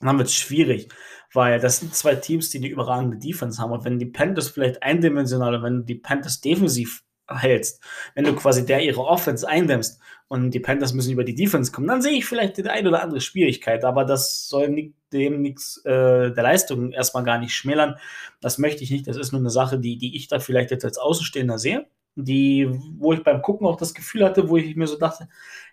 dann 0.00 0.18
wird 0.18 0.28
es 0.28 0.34
schwierig, 0.34 0.88
weil 1.32 1.58
das 1.58 1.78
sind 1.78 1.94
zwei 1.94 2.14
Teams, 2.14 2.50
die 2.50 2.58
eine 2.58 2.68
überragende 2.68 3.18
Defense 3.18 3.60
haben. 3.60 3.72
Und 3.72 3.84
wenn 3.84 3.98
die 3.98 4.06
Panthers 4.06 4.48
vielleicht 4.48 4.82
eindimensional, 4.82 5.62
wenn 5.62 5.86
die 5.86 5.94
Panthers 5.94 6.40
defensiv 6.40 7.02
hältst, 7.28 7.82
wenn 8.14 8.24
du 8.24 8.34
quasi 8.34 8.64
der 8.64 8.82
ihre 8.82 9.00
Offense 9.00 9.46
eindämmst 9.48 10.00
und 10.28 10.50
die 10.52 10.60
Panthers 10.60 10.92
müssen 10.92 11.12
über 11.12 11.24
die 11.24 11.34
Defense 11.34 11.72
kommen, 11.72 11.88
dann 11.88 12.02
sehe 12.02 12.12
ich 12.12 12.26
vielleicht 12.26 12.56
die 12.56 12.68
eine 12.68 12.88
oder 12.88 13.02
andere 13.02 13.20
Schwierigkeit, 13.20 13.84
aber 13.84 14.04
das 14.04 14.48
soll 14.48 14.68
nicht, 14.68 14.94
dem 15.12 15.42
nichts 15.42 15.78
äh, 15.84 16.32
der 16.32 16.42
Leistung 16.42 16.92
erstmal 16.92 17.24
gar 17.24 17.38
nicht 17.38 17.54
schmälern. 17.54 17.96
Das 18.40 18.58
möchte 18.58 18.82
ich 18.82 18.90
nicht. 18.90 19.06
Das 19.06 19.16
ist 19.16 19.32
nur 19.32 19.40
eine 19.40 19.50
Sache, 19.50 19.78
die, 19.78 19.98
die 19.98 20.16
ich 20.16 20.28
da 20.28 20.40
vielleicht 20.40 20.70
jetzt 20.70 20.84
als 20.84 20.98
Außenstehender 20.98 21.58
sehe, 21.58 21.86
die, 22.16 22.68
wo 22.98 23.12
ich 23.12 23.22
beim 23.22 23.42
Gucken 23.42 23.66
auch 23.66 23.76
das 23.76 23.94
Gefühl 23.94 24.24
hatte, 24.24 24.48
wo 24.48 24.56
ich 24.56 24.74
mir 24.76 24.86
so 24.86 24.98
dachte, 24.98 25.28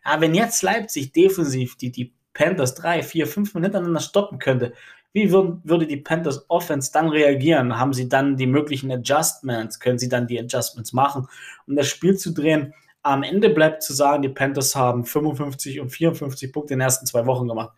ja, 0.06 0.22
wenn 0.22 0.36
jetzt 0.36 0.62
Leipzig 0.62 1.14
defensiv 1.14 1.78
die, 1.78 1.92
die 1.92 2.14
Panthers 2.34 2.76
drei, 2.76 3.04
vier, 3.04 3.28
fünf 3.28 3.54
Minuten 3.54 3.72
hintereinander 3.72 4.02
stoppen 4.02 4.40
könnte, 4.40 4.74
wie 5.14 5.32
würd, 5.32 5.60
würde 5.64 5.88
die 5.88 5.98
Panthers 5.98 6.50
Offense 6.50 6.92
dann 6.92 7.10
reagieren? 7.10 7.78
Haben 7.78 7.94
sie 7.94 8.10
dann 8.10 8.36
die 8.36 8.48
möglichen 8.48 8.92
Adjustments? 8.92 9.80
Können 9.80 10.00
sie 10.00 10.10
dann 10.10 10.28
die 10.28 10.40
Adjustments 10.40 10.92
machen, 10.92 11.28
um 11.68 11.76
das 11.76 11.88
Spiel 11.88 12.18
zu 12.18 12.34
drehen? 12.34 12.74
Am 13.04 13.24
Ende 13.24 13.50
bleibt 13.50 13.84
zu 13.84 13.94
sagen, 13.94 14.24
die 14.24 14.30
Panthers 14.30 14.76
haben 14.76 15.06
55 15.06 15.80
und 15.80 15.90
54 15.90 16.52
Punkte 16.52 16.74
in 16.74 16.80
den 16.80 16.86
ersten 16.86 17.06
zwei 17.06 17.26
Wochen 17.26 17.48
gemacht. 17.48 17.78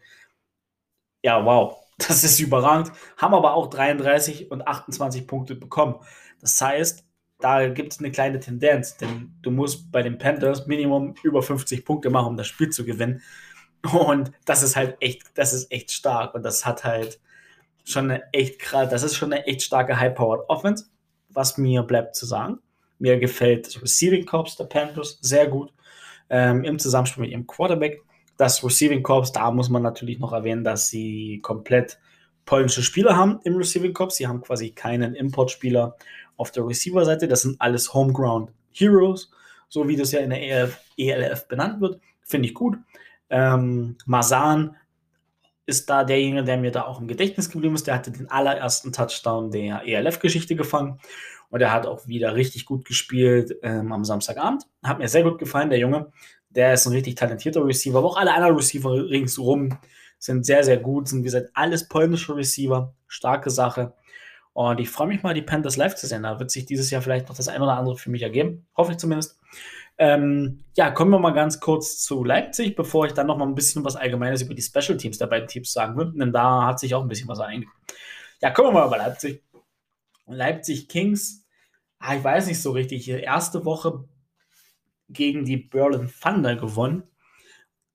Ja, 1.23 1.43
wow, 1.43 1.77
das 1.97 2.23
ist 2.23 2.39
überragend. 2.39 2.91
Haben 3.17 3.33
aber 3.33 3.53
auch 3.53 3.69
33 3.69 4.51
und 4.51 4.67
28 4.67 5.27
Punkte 5.27 5.55
bekommen. 5.55 5.95
Das 6.39 6.59
heißt, 6.61 7.05
da 7.39 7.67
gibt 7.67 7.93
es 7.93 7.99
eine 7.99 8.11
kleine 8.11 8.39
Tendenz, 8.39 8.97
denn 8.97 9.35
du 9.41 9.51
musst 9.51 9.91
bei 9.91 10.01
den 10.01 10.17
Panthers 10.17 10.67
Minimum 10.67 11.15
über 11.23 11.43
50 11.43 11.83
Punkte 11.83 12.09
machen, 12.09 12.27
um 12.27 12.37
das 12.37 12.47
Spiel 12.47 12.69
zu 12.69 12.85
gewinnen. 12.85 13.21
Und 13.93 14.31
das 14.45 14.63
ist 14.63 14.75
halt 14.75 14.97
echt, 14.99 15.23
das 15.35 15.53
ist 15.53 15.71
echt 15.71 15.91
stark. 15.91 16.35
Und 16.35 16.43
das 16.43 16.65
hat 16.65 16.83
halt 16.83 17.19
schon 17.83 18.11
eine 18.11 18.23
echt 18.33 18.59
krass, 18.59 18.89
das 18.89 19.03
ist 19.03 19.15
schon 19.15 19.31
eine 19.31 19.45
echt 19.45 19.61
starke 19.61 19.99
High-Powered 19.99 20.49
Offense, 20.49 20.85
was 21.29 21.57
mir 21.57 21.83
bleibt 21.83 22.15
zu 22.15 22.25
sagen. 22.25 22.59
Mir 22.97 23.19
gefällt 23.19 23.67
das 23.67 23.81
Receiving 23.81 24.25
Corps 24.25 24.55
der 24.57 24.65
Panthers 24.65 25.19
sehr 25.21 25.47
gut 25.47 25.71
ähm, 26.29 26.63
im 26.63 26.79
Zusammenspiel 26.79 27.21
mit 27.21 27.31
ihrem 27.31 27.45
Quarterback. 27.45 28.01
Das 28.37 28.63
Receiving 28.63 29.03
Corps, 29.03 29.31
da 29.31 29.51
muss 29.51 29.69
man 29.69 29.83
natürlich 29.83 30.19
noch 30.19 30.33
erwähnen, 30.33 30.63
dass 30.63 30.89
sie 30.89 31.39
komplett 31.41 31.99
polnische 32.45 32.83
Spieler 32.83 33.15
haben 33.15 33.39
im 33.43 33.55
Receiving 33.55 33.93
Corps. 33.93 34.15
Sie 34.15 34.27
haben 34.27 34.41
quasi 34.41 34.71
keinen 34.71 35.15
Importspieler 35.15 35.95
auf 36.37 36.51
der 36.51 36.67
Receiver-Seite. 36.67 37.27
Das 37.27 37.41
sind 37.41 37.59
alles 37.59 37.93
Homeground 37.93 38.51
Heroes, 38.71 39.31
so 39.69 39.87
wie 39.87 39.95
das 39.95 40.11
ja 40.11 40.19
in 40.19 40.29
der 40.29 40.41
ELF, 40.41 40.79
ELF 40.97 41.47
benannt 41.47 41.81
wird. 41.81 41.99
Finde 42.23 42.47
ich 42.47 42.53
gut. 42.53 42.77
Ähm, 43.29 43.97
Masan 44.05 44.75
ist 45.65 45.89
da 45.89 46.03
derjenige, 46.03 46.43
der 46.43 46.57
mir 46.57 46.71
da 46.71 46.83
auch 46.83 47.01
im 47.01 47.07
Gedächtnis 47.07 47.49
geblieben 47.49 47.75
ist. 47.75 47.87
Der 47.87 47.95
hatte 47.95 48.11
den 48.11 48.29
allerersten 48.29 48.93
Touchdown 48.93 49.51
der 49.51 49.83
ELF-Geschichte 49.85 50.55
gefangen. 50.55 50.99
Und 51.49 51.61
er 51.61 51.71
hat 51.71 51.85
auch 51.85 52.07
wieder 52.07 52.35
richtig 52.35 52.65
gut 52.65 52.85
gespielt 52.85 53.55
ähm, 53.63 53.91
am 53.91 54.03
Samstagabend. 54.03 54.63
Hat 54.83 54.99
mir 54.99 55.07
sehr 55.07 55.23
gut 55.23 55.39
gefallen, 55.39 55.69
der 55.69 55.79
Junge. 55.79 56.11
Der 56.49 56.73
ist 56.73 56.85
ein 56.85 56.93
richtig 56.93 57.15
talentierter 57.15 57.65
Receiver. 57.65 57.97
Aber 57.97 58.07
auch 58.07 58.17
alle 58.17 58.33
anderen 58.33 58.55
Receiver 58.55 58.91
ringsrum 58.91 59.77
sind 60.19 60.45
sehr, 60.45 60.63
sehr 60.63 60.77
gut. 60.77 61.07
Sind, 61.07 61.19
wie 61.19 61.25
gesagt, 61.25 61.49
alles 61.53 61.87
polnische 61.87 62.35
Receiver. 62.35 62.93
Starke 63.07 63.49
Sache. 63.49 63.93
Und 64.53 64.79
ich 64.79 64.89
freue 64.89 65.07
mich 65.07 65.21
mal, 65.21 65.33
die 65.33 65.41
Panthers 65.41 65.75
live 65.75 65.95
zu 65.95 66.07
sehen. 66.07 66.23
Da 66.23 66.39
wird 66.39 66.49
sich 66.51 66.65
dieses 66.65 66.89
Jahr 66.89 67.01
vielleicht 67.01 67.27
noch 67.27 67.35
das 67.35 67.47
ein 67.47 67.61
oder 67.61 67.77
andere 67.77 67.97
für 67.97 68.09
mich 68.09 68.21
ergeben. 68.21 68.65
Hoffe 68.77 68.93
ich 68.93 68.97
zumindest. 68.97 69.39
Ähm, 69.97 70.65
ja, 70.75 70.91
kommen 70.91 71.11
wir 71.11 71.19
mal 71.19 71.31
ganz 71.31 71.59
kurz 71.59 72.03
zu 72.03 72.23
Leipzig, 72.23 72.75
bevor 72.75 73.05
ich 73.05 73.13
dann 73.13 73.27
noch 73.27 73.37
mal 73.37 73.47
ein 73.47 73.55
bisschen 73.55 73.85
was 73.85 73.95
Allgemeines 73.95 74.41
über 74.41 74.53
die 74.53 74.61
Special 74.61 74.97
Teams 74.97 75.17
der 75.17 75.27
beiden 75.27 75.47
Teams 75.47 75.71
sagen 75.71 75.95
würde, 75.95 76.17
denn 76.17 76.33
da 76.33 76.65
hat 76.65 76.79
sich 76.79 76.93
auch 76.93 77.01
ein 77.01 77.07
bisschen 77.07 77.29
was 77.29 77.39
eingegangen. 77.39 77.79
Ja, 78.41 78.51
kommen 78.51 78.69
wir 78.69 78.73
mal 78.73 78.87
über 78.87 78.97
Leipzig. 78.97 79.41
Leipzig 80.27 80.89
Kings, 80.89 81.45
ah, 81.99 82.15
ich 82.15 82.23
weiß 82.23 82.47
nicht 82.47 82.61
so 82.61 82.71
richtig, 82.71 83.07
erste 83.07 83.63
Woche 83.63 84.05
gegen 85.07 85.45
die 85.45 85.57
Berlin 85.57 86.11
Thunder 86.21 86.55
gewonnen. 86.55 87.03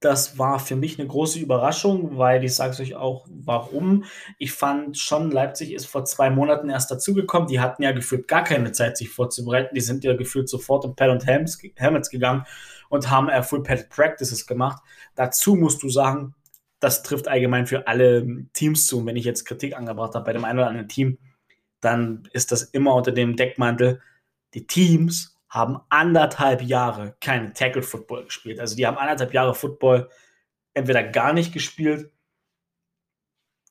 Das 0.01 0.39
war 0.39 0.57
für 0.59 0.75
mich 0.75 0.99
eine 0.99 1.07
große 1.07 1.37
Überraschung, 1.39 2.17
weil 2.17 2.43
ich 2.43 2.55
sage 2.55 2.71
es 2.71 2.79
euch 2.79 2.95
auch, 2.95 3.27
warum. 3.29 4.03
Ich 4.39 4.51
fand 4.51 4.97
schon, 4.97 5.29
Leipzig 5.29 5.73
ist 5.73 5.85
vor 5.85 6.05
zwei 6.05 6.31
Monaten 6.31 6.69
erst 6.69 6.89
dazugekommen. 6.89 7.47
Die 7.47 7.59
hatten 7.59 7.83
ja 7.83 7.91
gefühlt 7.91 8.27
gar 8.27 8.43
keine 8.43 8.71
Zeit, 8.71 8.97
sich 8.97 9.09
vorzubereiten. 9.09 9.75
Die 9.75 9.81
sind 9.81 10.03
ja 10.03 10.15
gefühlt 10.15 10.49
sofort 10.49 10.85
in 10.85 10.95
Pad 10.95 11.11
und 11.11 11.27
Helmets 11.27 12.09
gegangen 12.09 12.45
und 12.89 13.11
haben 13.11 13.29
äh, 13.29 13.43
Full 13.43 13.61
Pad 13.61 13.89
Practices 13.89 14.47
gemacht. 14.47 14.81
Dazu 15.13 15.55
musst 15.55 15.83
du 15.83 15.89
sagen, 15.89 16.33
das 16.79 17.03
trifft 17.03 17.27
allgemein 17.27 17.67
für 17.67 17.87
alle 17.87 18.47
Teams 18.53 18.87
zu. 18.87 18.97
Und 18.97 19.05
wenn 19.05 19.15
ich 19.15 19.25
jetzt 19.25 19.45
Kritik 19.45 19.77
angebracht 19.77 20.15
habe 20.15 20.25
bei 20.25 20.33
dem 20.33 20.45
einen 20.45 20.57
oder 20.57 20.67
anderen 20.67 20.89
Team, 20.89 21.19
dann 21.79 22.27
ist 22.33 22.51
das 22.51 22.63
immer 22.63 22.95
unter 22.95 23.11
dem 23.11 23.35
Deckmantel, 23.35 24.01
die 24.55 24.65
Teams 24.65 25.37
haben 25.51 25.81
anderthalb 25.89 26.61
Jahre 26.61 27.15
keine 27.19 27.51
Tackle 27.51 27.83
Football 27.83 28.23
gespielt. 28.23 28.59
Also 28.59 28.75
die 28.77 28.87
haben 28.87 28.97
anderthalb 28.97 29.33
Jahre 29.33 29.53
Football 29.53 30.09
entweder 30.73 31.03
gar 31.03 31.33
nicht 31.33 31.53
gespielt, 31.53 32.09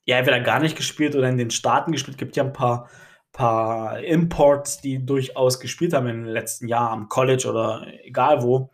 ja, 0.05 0.19
entweder 0.19 0.41
gar 0.41 0.61
nicht 0.61 0.77
gespielt 0.77 1.17
oder 1.17 1.29
in 1.29 1.39
den 1.39 1.51
Staaten 1.51 1.93
gespielt. 1.93 2.17
Es 2.17 2.19
gibt 2.19 2.37
ja 2.37 2.45
ein 2.45 2.53
paar, 2.53 2.91
paar 3.33 3.99
Imports, 4.01 4.83
die 4.83 5.05
durchaus 5.05 5.59
gespielt 5.59 5.95
haben 5.95 6.07
den 6.07 6.25
letzten 6.27 6.69
Jahren 6.69 7.03
am 7.03 7.09
College 7.09 7.49
oder 7.49 7.87
egal 8.05 8.43
wo. 8.43 8.71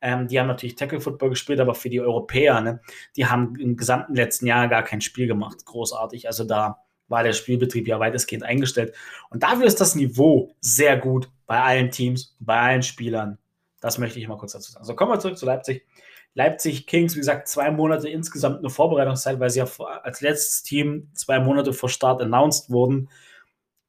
Ähm, 0.00 0.26
die 0.26 0.40
haben 0.40 0.48
natürlich 0.48 0.74
Tackle 0.74 1.00
Football 1.00 1.30
gespielt, 1.30 1.60
aber 1.60 1.74
für 1.74 1.90
die 1.90 2.00
Europäer, 2.00 2.60
ne, 2.60 2.80
die 3.16 3.26
haben 3.26 3.54
im 3.56 3.76
gesamten 3.76 4.14
letzten 4.14 4.46
Jahr 4.46 4.66
gar 4.68 4.82
kein 4.82 5.00
Spiel 5.00 5.28
gemacht. 5.28 5.64
Großartig. 5.64 6.26
Also 6.26 6.44
da 6.44 6.87
war 7.08 7.22
der 7.22 7.32
Spielbetrieb 7.32 7.88
ja 7.88 7.98
weitestgehend 7.98 8.44
eingestellt. 8.44 8.94
Und 9.30 9.42
dafür 9.42 9.66
ist 9.66 9.80
das 9.80 9.94
Niveau 9.94 10.54
sehr 10.60 10.96
gut 10.96 11.28
bei 11.46 11.60
allen 11.60 11.90
Teams, 11.90 12.36
bei 12.40 12.58
allen 12.58 12.82
Spielern. 12.82 13.38
Das 13.80 13.98
möchte 13.98 14.18
ich 14.18 14.28
mal 14.28 14.38
kurz 14.38 14.52
dazu 14.52 14.72
sagen. 14.72 14.84
So, 14.84 14.94
kommen 14.94 15.12
wir 15.12 15.20
zurück 15.20 15.38
zu 15.38 15.46
Leipzig. 15.46 15.86
Leipzig 16.34 16.86
Kings, 16.86 17.14
wie 17.14 17.20
gesagt, 17.20 17.48
zwei 17.48 17.70
Monate 17.70 18.08
insgesamt 18.08 18.58
eine 18.58 18.70
Vorbereitungszeit, 18.70 19.40
weil 19.40 19.50
sie 19.50 19.60
ja 19.60 19.66
als 20.02 20.20
letztes 20.20 20.62
Team 20.62 21.08
zwei 21.14 21.40
Monate 21.40 21.72
vor 21.72 21.88
Start 21.88 22.20
announced 22.20 22.70
wurden. 22.70 23.08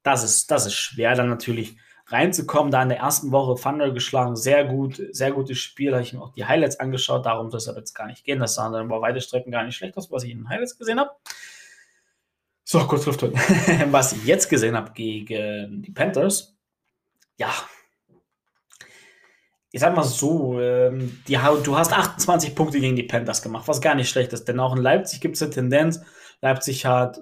Das 0.02 0.24
ist, 0.24 0.50
das 0.50 0.66
ist 0.66 0.74
schwer, 0.74 1.14
dann 1.14 1.28
natürlich 1.28 1.76
reinzukommen. 2.06 2.72
Da 2.72 2.82
in 2.82 2.88
der 2.88 2.98
ersten 2.98 3.30
Woche 3.32 3.60
Thunder 3.60 3.90
geschlagen, 3.90 4.36
sehr 4.36 4.64
gut, 4.64 5.00
sehr 5.12 5.32
gutes 5.32 5.58
Spiel. 5.58 5.92
Habe 5.92 6.02
ich 6.02 6.12
mir 6.12 6.22
auch 6.22 6.32
die 6.32 6.44
Highlights 6.44 6.80
angeschaut. 6.80 7.26
Darum 7.26 7.50
soll 7.50 7.58
es 7.58 7.68
aber 7.68 7.78
jetzt 7.78 7.94
gar 7.94 8.06
nicht 8.06 8.24
gehen. 8.24 8.40
Das 8.40 8.54
sah 8.54 8.70
dann 8.70 8.86
über 8.86 9.00
weite 9.00 9.20
Strecken 9.20 9.52
gar 9.52 9.64
nicht 9.64 9.76
schlecht 9.76 9.96
aus, 9.96 10.10
was 10.10 10.24
ich 10.24 10.30
in 10.30 10.38
den 10.38 10.48
Highlights 10.48 10.78
gesehen 10.78 10.98
habe. 10.98 11.10
So, 12.72 12.78
kurz 12.86 13.04
Luft 13.04 13.20
holen. 13.20 13.34
was 13.90 14.12
ich 14.12 14.24
jetzt 14.26 14.48
gesehen 14.48 14.76
habe 14.76 14.92
gegen 14.92 15.82
die 15.82 15.90
Panthers, 15.90 16.56
ja, 17.36 17.52
ich 19.72 19.80
sag 19.80 19.96
mal 19.96 20.04
so, 20.04 20.60
ähm, 20.60 21.20
die, 21.26 21.36
du 21.64 21.76
hast 21.76 21.92
28 21.92 22.54
Punkte 22.54 22.78
gegen 22.78 22.94
die 22.94 23.02
Panthers 23.02 23.42
gemacht, 23.42 23.66
was 23.66 23.80
gar 23.80 23.96
nicht 23.96 24.08
schlecht 24.08 24.32
ist, 24.32 24.44
denn 24.44 24.60
auch 24.60 24.76
in 24.76 24.82
Leipzig 24.82 25.20
gibt 25.20 25.34
es 25.34 25.42
eine 25.42 25.50
Tendenz. 25.50 26.00
Leipzig 26.42 26.86
hat 26.86 27.20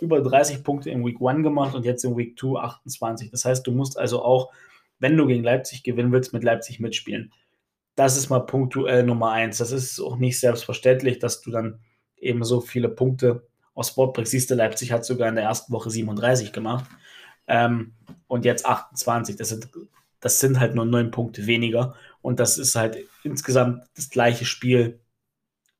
über 0.00 0.20
30 0.22 0.64
Punkte 0.64 0.90
in 0.90 1.06
Week 1.06 1.18
1 1.24 1.44
gemacht 1.44 1.76
und 1.76 1.84
jetzt 1.84 2.04
in 2.04 2.16
Week 2.16 2.36
2 2.36 2.58
28. 2.58 3.30
Das 3.30 3.44
heißt, 3.44 3.64
du 3.64 3.70
musst 3.70 3.96
also 3.96 4.24
auch, 4.24 4.52
wenn 4.98 5.16
du 5.16 5.28
gegen 5.28 5.44
Leipzig 5.44 5.84
gewinnen 5.84 6.10
willst, 6.10 6.32
mit 6.32 6.42
Leipzig 6.42 6.80
mitspielen. 6.80 7.32
Das 7.94 8.16
ist 8.16 8.28
mal 8.28 8.40
punktuell 8.40 9.04
Nummer 9.04 9.30
1. 9.30 9.58
Das 9.58 9.70
ist 9.70 10.00
auch 10.00 10.16
nicht 10.16 10.40
selbstverständlich, 10.40 11.20
dass 11.20 11.42
du 11.42 11.52
dann 11.52 11.78
eben 12.16 12.42
so 12.42 12.60
viele 12.60 12.88
Punkte 12.88 13.48
aus 13.74 13.88
Sport 13.88 14.14
bringst. 14.14 14.32
Siehst 14.32 14.50
du, 14.50 14.54
Leipzig 14.54 14.92
hat 14.92 15.04
sogar 15.04 15.28
in 15.28 15.36
der 15.36 15.44
ersten 15.44 15.72
Woche 15.72 15.90
37 15.90 16.52
gemacht 16.52 16.84
ähm, 17.46 17.94
und 18.26 18.44
jetzt 18.44 18.66
28. 18.66 19.36
Das 19.36 19.48
sind 19.48 19.68
das 20.20 20.38
sind 20.38 20.60
halt 20.60 20.74
nur 20.74 20.84
neun 20.84 21.10
Punkte 21.10 21.46
weniger. 21.46 21.94
Und 22.22 22.38
das 22.38 22.58
ist 22.58 22.76
halt 22.76 22.98
insgesamt 23.24 23.84
das 23.96 24.10
gleiche 24.10 24.44
Spiel 24.44 25.00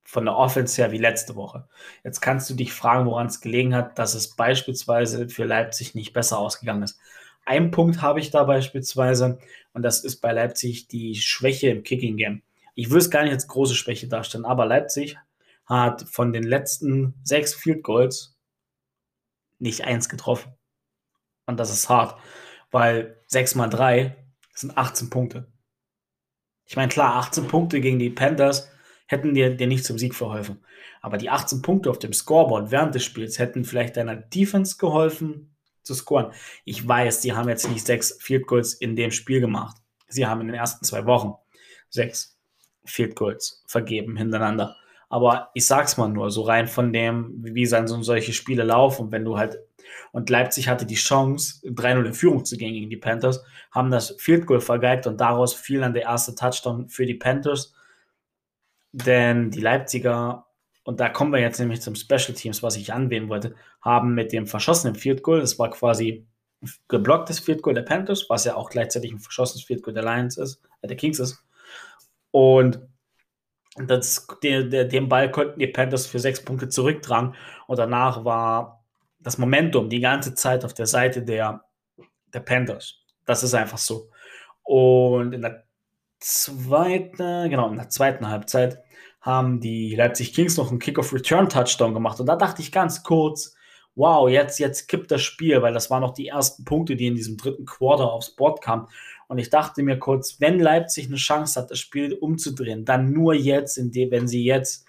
von 0.04 0.25
der 0.25 0.37
Offense 0.37 0.80
her 0.80 0.90
wie 0.90 0.99
letzte 0.99 1.37
Woche. 1.37 1.68
Jetzt 2.02 2.20
kannst 2.20 2.50
du 2.50 2.54
dich 2.54 2.73
fragen, 2.73 3.06
woran 3.06 3.28
es 3.28 3.40
gelegen 3.40 3.75
hat, 3.75 3.99
dass 3.99 4.14
es 4.14 4.35
beispielsweise 4.35 5.28
für 5.28 5.44
Leipzig 5.44 5.94
nicht 5.94 6.12
besser 6.12 6.38
ausgegangen 6.38 6.82
ist. 6.82 6.99
Ein 7.44 7.70
Punkt 7.70 8.02
habe 8.02 8.20
ich 8.20 8.30
da 8.30 8.44
beispielsweise, 8.44 9.38
und 9.73 9.82
das 9.82 10.02
ist 10.02 10.16
bei 10.16 10.32
Leipzig 10.32 10.88
die 10.88 11.14
Schwäche 11.14 11.68
im 11.68 11.82
Kicking 11.82 12.16
Game. 12.16 12.42
Ich 12.75 12.90
will 12.90 12.99
es 12.99 13.11
gar 13.11 13.23
nicht 13.23 13.32
als 13.32 13.47
große 13.47 13.75
Schwäche 13.75 14.09
darstellen, 14.09 14.44
aber 14.44 14.66
Leipzig 14.66 15.16
hat 15.78 16.02
von 16.02 16.32
den 16.32 16.42
letzten 16.42 17.14
sechs 17.22 17.54
Field 17.54 17.82
Goals 17.82 18.36
nicht 19.58 19.84
eins 19.84 20.08
getroffen. 20.08 20.52
Und 21.46 21.58
das 21.58 21.70
ist 21.70 21.88
hart, 21.88 22.20
weil 22.70 23.22
sechs 23.26 23.54
mal 23.54 23.68
drei 23.68 24.16
sind 24.54 24.76
18 24.76 25.10
Punkte. 25.10 25.50
Ich 26.66 26.76
meine, 26.76 26.88
klar, 26.88 27.16
18 27.16 27.48
Punkte 27.48 27.80
gegen 27.80 27.98
die 27.98 28.10
Panthers 28.10 28.70
hätten 29.06 29.34
dir, 29.34 29.56
dir 29.56 29.66
nicht 29.66 29.84
zum 29.84 29.98
Sieg 29.98 30.14
verholfen. 30.14 30.64
Aber 31.00 31.18
die 31.18 31.30
18 31.30 31.62
Punkte 31.62 31.90
auf 31.90 31.98
dem 31.98 32.12
Scoreboard 32.12 32.70
während 32.70 32.94
des 32.94 33.04
Spiels 33.04 33.38
hätten 33.38 33.64
vielleicht 33.64 33.96
deiner 33.96 34.16
Defense 34.16 34.76
geholfen 34.76 35.56
zu 35.82 35.94
scoren. 35.94 36.32
Ich 36.64 36.86
weiß, 36.86 37.20
die 37.22 37.32
haben 37.32 37.48
jetzt 37.48 37.68
nicht 37.68 37.86
sechs 37.86 38.16
Field 38.20 38.46
Goals 38.46 38.74
in 38.74 38.96
dem 38.96 39.10
Spiel 39.10 39.40
gemacht. 39.40 39.76
Sie 40.08 40.26
haben 40.26 40.42
in 40.42 40.48
den 40.48 40.56
ersten 40.56 40.84
zwei 40.84 41.06
Wochen 41.06 41.34
sechs 41.88 42.38
Field 42.84 43.16
Goals 43.16 43.64
vergeben 43.66 44.16
hintereinander. 44.16 44.76
Aber 45.10 45.50
ich 45.54 45.66
sag's 45.66 45.98
mal 45.98 46.08
nur, 46.08 46.30
so 46.30 46.42
rein 46.42 46.68
von 46.68 46.92
dem, 46.92 47.34
wie 47.42 47.68
dann 47.68 47.86
so 47.86 48.00
solche 48.02 48.32
Spiele 48.32 48.62
laufen, 48.62 49.12
wenn 49.12 49.24
du 49.24 49.36
halt 49.36 49.58
und 50.12 50.30
Leipzig 50.30 50.68
hatte 50.68 50.86
die 50.86 50.94
Chance, 50.94 51.66
3-0 51.66 52.04
in 52.06 52.14
Führung 52.14 52.44
zu 52.44 52.56
gehen 52.56 52.74
gegen 52.74 52.90
die 52.90 52.96
Panthers, 52.96 53.44
haben 53.70 53.90
das 53.90 54.16
Field 54.18 54.46
Goal 54.46 54.60
vergeigt 54.60 55.06
und 55.06 55.20
daraus 55.20 55.54
fiel 55.54 55.80
dann 55.80 55.94
der 55.94 56.02
erste 56.04 56.34
Touchdown 56.34 56.88
für 56.88 57.06
die 57.06 57.14
Panthers. 57.14 57.75
Denn 58.92 59.50
die 59.50 59.60
Leipziger, 59.60 60.46
und 60.84 61.00
da 61.00 61.08
kommen 61.08 61.32
wir 61.32 61.40
jetzt 61.40 61.60
nämlich 61.60 61.80
zum 61.80 61.94
Special 61.94 62.34
Teams, 62.34 62.62
was 62.62 62.76
ich 62.76 62.92
anwählen 62.92 63.28
wollte, 63.28 63.54
haben 63.80 64.14
mit 64.14 64.32
dem 64.32 64.46
verschossenen 64.46 64.96
Field 64.96 65.23
Goal, 65.23 65.40
das 65.40 65.58
war 65.58 65.70
quasi 65.70 66.26
geblocktes 66.88 67.38
Field 67.38 67.62
Goal 67.62 67.75
der 67.75 67.82
Panthers, 67.82 68.26
was 68.28 68.44
ja 68.44 68.56
auch 68.56 68.70
gleichzeitig 68.70 69.12
ein 69.12 69.18
verschossenes 69.18 69.64
Field 69.64 69.82
Goal 69.82 69.94
der 69.94 70.02
Lions 70.02 70.36
ist, 70.36 70.60
äh, 70.82 70.88
der 70.88 70.96
Kings 70.96 71.18
ist. 71.18 71.42
Und 72.32 72.80
das, 73.76 74.26
der, 74.43 74.65
der, 74.65 74.85
den 74.85 75.09
Ball 75.09 75.30
konnten 75.30 75.59
die 75.59 75.67
Panthers 75.67 76.06
für 76.06 76.19
sechs 76.19 76.45
Punkte 76.45 76.69
zurücktragen 76.69 77.35
und 77.67 77.78
danach 77.78 78.25
war 78.25 78.85
das 79.21 79.39
Momentum 79.39 79.89
die 79.89 80.00
ganze 80.00 80.35
Zeit 80.35 80.65
auf 80.65 80.75
der 80.75 80.87
Seite 80.87 81.23
der, 81.23 81.65
der 82.33 82.41
Panthers. 82.41 82.97
Das 83.26 83.43
ist 83.43 83.54
einfach 83.54 83.78
so. 83.78 84.11
Und 84.63 85.33
in 85.33 85.43
der 85.43 85.65
zweiten, 86.19 87.50
genau, 87.50 87.71
in 87.71 87.76
der 87.76 87.89
zweiten 87.89 88.28
Halbzeit 88.28 88.83
haben 89.21 89.61
die 89.61 89.95
Leipzig 89.95 90.35
Kings 90.35 90.56
noch 90.56 90.71
einen 90.71 90.78
Kick-of-Return-Touchdown 90.78 91.93
gemacht. 91.93 92.21
Und 92.21 92.26
da 92.26 92.37
dachte 92.37 92.63
ich 92.63 92.73
ganz 92.73 93.02
kurz, 93.02 93.54
wow, 93.95 94.28
jetzt, 94.28 94.59
jetzt 94.59 94.89
kippt 94.89 95.11
das 95.11 95.23
Spiel, 95.23 95.61
weil 95.61 95.75
das 95.75 95.91
waren 95.91 96.00
noch 96.00 96.15
die 96.15 96.28
ersten 96.28 96.65
Punkte, 96.65 96.97
die 96.97 97.06
in 97.06 97.15
diesem 97.15 97.37
dritten 97.37 97.67
Quarter 97.67 98.11
aufs 98.11 98.35
Board 98.35 98.63
kamen. 98.63 98.87
Und 99.30 99.38
ich 99.38 99.49
dachte 99.49 99.84
mir 99.84 99.97
kurz, 99.97 100.40
wenn 100.40 100.58
Leipzig 100.58 101.06
eine 101.06 101.14
Chance 101.14 101.60
hat, 101.60 101.71
das 101.71 101.78
Spiel 101.78 102.14
umzudrehen, 102.14 102.84
dann 102.84 103.12
nur 103.12 103.32
jetzt, 103.32 103.76
dem, 103.76 104.10
wenn 104.10 104.26
sie 104.26 104.43
jetzt 104.43 104.86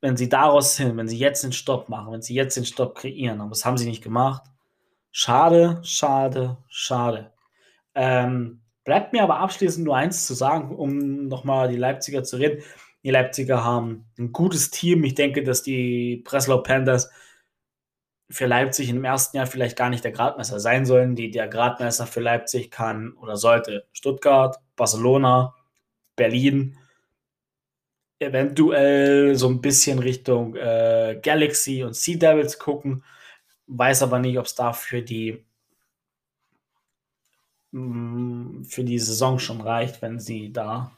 wenn 0.00 0.16
sie 0.16 0.28
daraus 0.28 0.76
hin, 0.76 0.96
wenn 0.96 1.08
sie 1.08 1.18
jetzt 1.18 1.42
den 1.42 1.52
Stopp 1.52 1.88
machen, 1.88 2.12
wenn 2.12 2.22
sie 2.22 2.34
jetzt 2.34 2.56
den 2.56 2.64
Stopp 2.64 2.94
kreieren, 2.94 3.40
aber 3.40 3.50
das 3.50 3.64
haben 3.64 3.76
sie 3.76 3.88
nicht 3.88 4.04
gemacht. 4.04 4.44
Schade, 5.10 5.80
schade, 5.82 6.58
schade. 6.68 7.32
Ähm, 7.96 8.60
bleibt 8.84 9.12
mir 9.12 9.24
aber 9.24 9.40
abschließend 9.40 9.84
nur 9.84 9.96
eins 9.96 10.24
zu 10.24 10.34
sagen, 10.34 10.76
um 10.76 11.26
nochmal 11.26 11.68
die 11.68 11.76
Leipziger 11.76 12.22
zu 12.22 12.36
reden. 12.36 12.62
Die 13.02 13.10
Leipziger 13.10 13.64
haben 13.64 14.06
ein 14.20 14.30
gutes 14.30 14.70
Team. 14.70 15.02
Ich 15.02 15.16
denke, 15.16 15.42
dass 15.42 15.64
die 15.64 16.22
Breslau 16.24 16.58
Panthers 16.58 17.10
für 18.30 18.46
Leipzig 18.46 18.88
im 18.90 19.04
ersten 19.04 19.36
Jahr 19.36 19.46
vielleicht 19.46 19.76
gar 19.76 19.90
nicht 19.90 20.04
der 20.04 20.12
Gradmesser 20.12 20.60
sein 20.60 20.84
sollen. 20.86 21.14
Die, 21.14 21.30
der 21.30 21.48
Gradmesser 21.48 22.06
für 22.06 22.20
Leipzig 22.20 22.70
kann 22.70 23.12
oder 23.14 23.36
sollte 23.36 23.86
Stuttgart, 23.92 24.58
Barcelona, 24.76 25.54
Berlin 26.16 26.76
eventuell 28.18 29.36
so 29.36 29.48
ein 29.48 29.60
bisschen 29.60 29.98
Richtung 29.98 30.56
äh, 30.56 31.18
Galaxy 31.22 31.84
und 31.84 31.94
Sea 31.94 32.18
Devils 32.18 32.58
gucken. 32.58 33.04
Weiß 33.66 34.02
aber 34.02 34.18
nicht, 34.18 34.38
ob 34.38 34.46
es 34.46 34.54
dafür 34.54 35.02
die 35.02 35.44
mm, 37.72 38.64
für 38.64 38.84
die 38.84 38.98
Saison 38.98 39.38
schon 39.38 39.60
reicht, 39.60 40.02
wenn 40.02 40.18
sie 40.18 40.52
da 40.52 40.92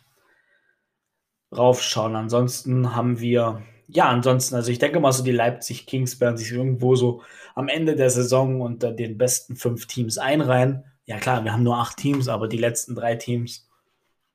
raufschauen. 1.53 2.17
Ansonsten 2.17 2.95
haben 2.95 3.21
wir, 3.21 3.63
ja, 3.93 4.09
ansonsten, 4.09 4.55
also 4.55 4.71
ich 4.71 4.79
denke 4.79 5.01
mal 5.01 5.13
so, 5.13 5.23
die 5.23 5.33
Leipzig 5.33 5.87
Kings 5.87 6.21
werden 6.21 6.37
sich 6.37 6.53
irgendwo 6.53 6.97
so 6.97 7.23
am 7.55 7.69
Ende 7.69 7.97
der 7.97 8.11
Saison 8.11 8.61
unter 8.61 8.93
den 8.93 9.19
besten 9.19 9.57
fünf 9.57 9.87
Teams 9.87 10.19
einreihen. 10.19 10.85
Ja 11.07 11.19
klar, 11.19 11.45
wir 11.45 11.53
haben 11.53 11.63
nur 11.63 11.79
acht 11.79 11.97
Teams, 11.97 12.29
aber 12.29 12.49
die 12.49 12.59
letzten 12.59 12.95
drei 12.95 13.17
Teams 13.17 13.71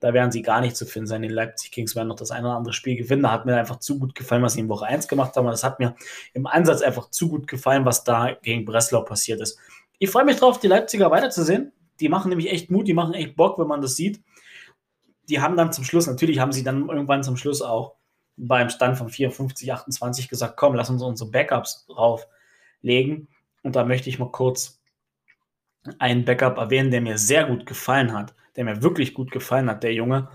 da 0.05 0.13
werden 0.13 0.31
sie 0.31 0.41
gar 0.41 0.61
nicht 0.61 0.75
zu 0.75 0.85
finden 0.85 1.07
sein. 1.07 1.21
Die 1.21 1.29
Leipzig 1.29 1.71
Kings 1.71 1.95
werden 1.95 2.09
noch 2.09 2.15
das 2.15 2.29
eine 2.29 2.47
oder 2.47 2.57
andere 2.57 2.73
Spiel 2.73 2.95
gewinnen. 2.95 3.23
Da 3.23 3.31
hat 3.31 3.45
mir 3.45 3.55
einfach 3.55 3.79
zu 3.79 3.97
gut 3.97 4.13
gefallen, 4.13 4.43
was 4.43 4.53
sie 4.53 4.59
in 4.59 4.69
Woche 4.69 4.85
1 4.85 5.07
gemacht 5.07 5.35
haben. 5.35 5.47
Das 5.47 5.63
hat 5.63 5.79
mir 5.79 5.95
im 6.33 6.47
Ansatz 6.47 6.81
einfach 6.81 7.09
zu 7.09 7.29
gut 7.29 7.47
gefallen, 7.47 7.85
was 7.85 8.03
da 8.03 8.33
gegen 8.43 8.65
Breslau 8.65 9.01
passiert 9.01 9.41
ist. 9.41 9.57
Ich 9.97 10.09
freue 10.09 10.25
mich 10.25 10.35
drauf, 10.35 10.59
die 10.59 10.67
Leipziger 10.67 11.09
weiterzusehen. 11.09 11.71
Die 11.99 12.09
machen 12.09 12.29
nämlich 12.29 12.51
echt 12.51 12.69
Mut, 12.69 12.87
die 12.87 12.93
machen 12.93 13.13
echt 13.13 13.35
Bock, 13.35 13.57
wenn 13.57 13.67
man 13.67 13.81
das 13.81 13.95
sieht. 13.95 14.21
Die 15.29 15.39
haben 15.39 15.55
dann 15.55 15.71
zum 15.71 15.85
Schluss, 15.85 16.07
natürlich 16.07 16.39
haben 16.39 16.51
sie 16.51 16.63
dann 16.63 16.87
irgendwann 16.87 17.23
zum 17.23 17.37
Schluss 17.37 17.61
auch 17.61 17.95
beim 18.37 18.69
Stand 18.69 18.97
von 18.97 19.09
54, 19.09 19.71
28 19.71 20.29
gesagt, 20.29 20.57
komm, 20.57 20.75
lass 20.75 20.89
uns 20.89 21.01
unsere 21.01 21.29
Backups 21.29 21.85
drauflegen. 21.87 23.27
Und 23.63 23.75
da 23.75 23.85
möchte 23.85 24.09
ich 24.09 24.19
mal 24.19 24.31
kurz 24.31 24.81
einen 25.99 26.25
Backup 26.25 26.57
erwähnen, 26.57 26.91
der 26.91 27.01
mir 27.01 27.17
sehr 27.17 27.45
gut 27.45 27.65
gefallen 27.65 28.13
hat 28.13 28.35
der 28.55 28.63
mir 28.63 28.81
wirklich 28.81 29.13
gut 29.13 29.31
gefallen 29.31 29.69
hat, 29.69 29.83
der 29.83 29.93
Junge. 29.93 30.29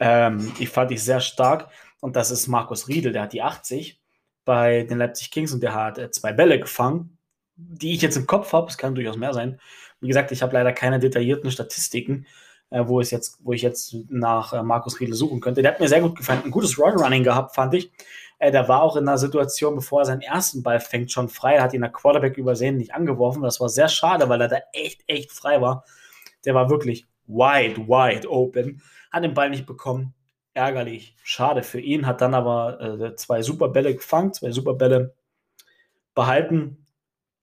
Ähm, 0.00 0.52
die 0.58 0.66
fand 0.66 0.90
ich 0.90 1.02
sehr 1.02 1.20
stark. 1.20 1.70
Und 2.00 2.16
das 2.16 2.30
ist 2.30 2.46
Markus 2.46 2.88
Riedel, 2.88 3.12
der 3.12 3.22
hat 3.22 3.32
die 3.32 3.42
80 3.42 4.00
bei 4.44 4.84
den 4.84 4.98
Leipzig 4.98 5.30
Kings 5.30 5.52
und 5.52 5.62
der 5.62 5.74
hat 5.74 5.98
äh, 5.98 6.10
zwei 6.10 6.32
Bälle 6.32 6.60
gefangen, 6.60 7.18
die 7.56 7.94
ich 7.94 8.02
jetzt 8.02 8.16
im 8.16 8.26
Kopf 8.26 8.52
habe. 8.52 8.68
Es 8.68 8.78
kann 8.78 8.94
durchaus 8.94 9.16
mehr 9.16 9.34
sein. 9.34 9.60
Wie 10.00 10.08
gesagt, 10.08 10.30
ich 10.30 10.42
habe 10.42 10.54
leider 10.54 10.72
keine 10.72 11.00
detaillierten 11.00 11.50
Statistiken, 11.50 12.26
wo, 12.70 13.00
es 13.00 13.10
jetzt, 13.10 13.38
wo 13.44 13.52
ich 13.52 13.62
jetzt 13.62 13.96
nach 14.08 14.52
äh, 14.52 14.62
Markus 14.62 15.00
Riedel 15.00 15.14
suchen 15.14 15.40
könnte. 15.40 15.62
Der 15.62 15.72
hat 15.72 15.80
mir 15.80 15.88
sehr 15.88 16.00
gut 16.00 16.16
gefallen. 16.16 16.42
Ein 16.44 16.50
gutes 16.50 16.78
Roadrunning 16.78 17.22
gehabt, 17.22 17.54
fand 17.54 17.74
ich. 17.74 17.92
Äh, 18.38 18.50
der 18.50 18.68
war 18.68 18.82
auch 18.82 18.96
in 18.96 19.06
einer 19.06 19.18
Situation, 19.18 19.76
bevor 19.76 20.00
er 20.00 20.06
seinen 20.06 20.20
ersten 20.20 20.62
Ball 20.62 20.80
fängt, 20.80 21.12
schon 21.12 21.28
frei. 21.28 21.60
Hat 21.60 21.74
ihn 21.74 21.82
der 21.82 21.90
Quarterback 21.90 22.36
übersehen, 22.36 22.76
nicht 22.76 22.94
angeworfen. 22.94 23.42
Das 23.42 23.60
war 23.60 23.68
sehr 23.68 23.88
schade, 23.88 24.28
weil 24.28 24.40
er 24.40 24.48
da 24.48 24.58
echt, 24.72 25.02
echt 25.06 25.32
frei 25.32 25.60
war. 25.60 25.84
Der 26.44 26.54
war 26.54 26.68
wirklich 26.70 27.06
wide, 27.26 27.88
wide 27.88 28.30
open. 28.30 28.82
Hat 29.12 29.24
den 29.24 29.34
Ball 29.34 29.50
nicht 29.50 29.66
bekommen. 29.66 30.14
Ärgerlich. 30.54 31.16
Schade 31.22 31.62
für 31.62 31.80
ihn. 31.80 32.06
Hat 32.06 32.20
dann 32.20 32.34
aber 32.34 32.80
äh, 32.80 33.16
zwei 33.16 33.42
super 33.42 33.68
Bälle 33.68 33.94
gefangen, 33.94 34.32
zwei 34.32 34.50
super 34.50 34.74
Bälle 34.74 35.14
behalten. 36.14 36.86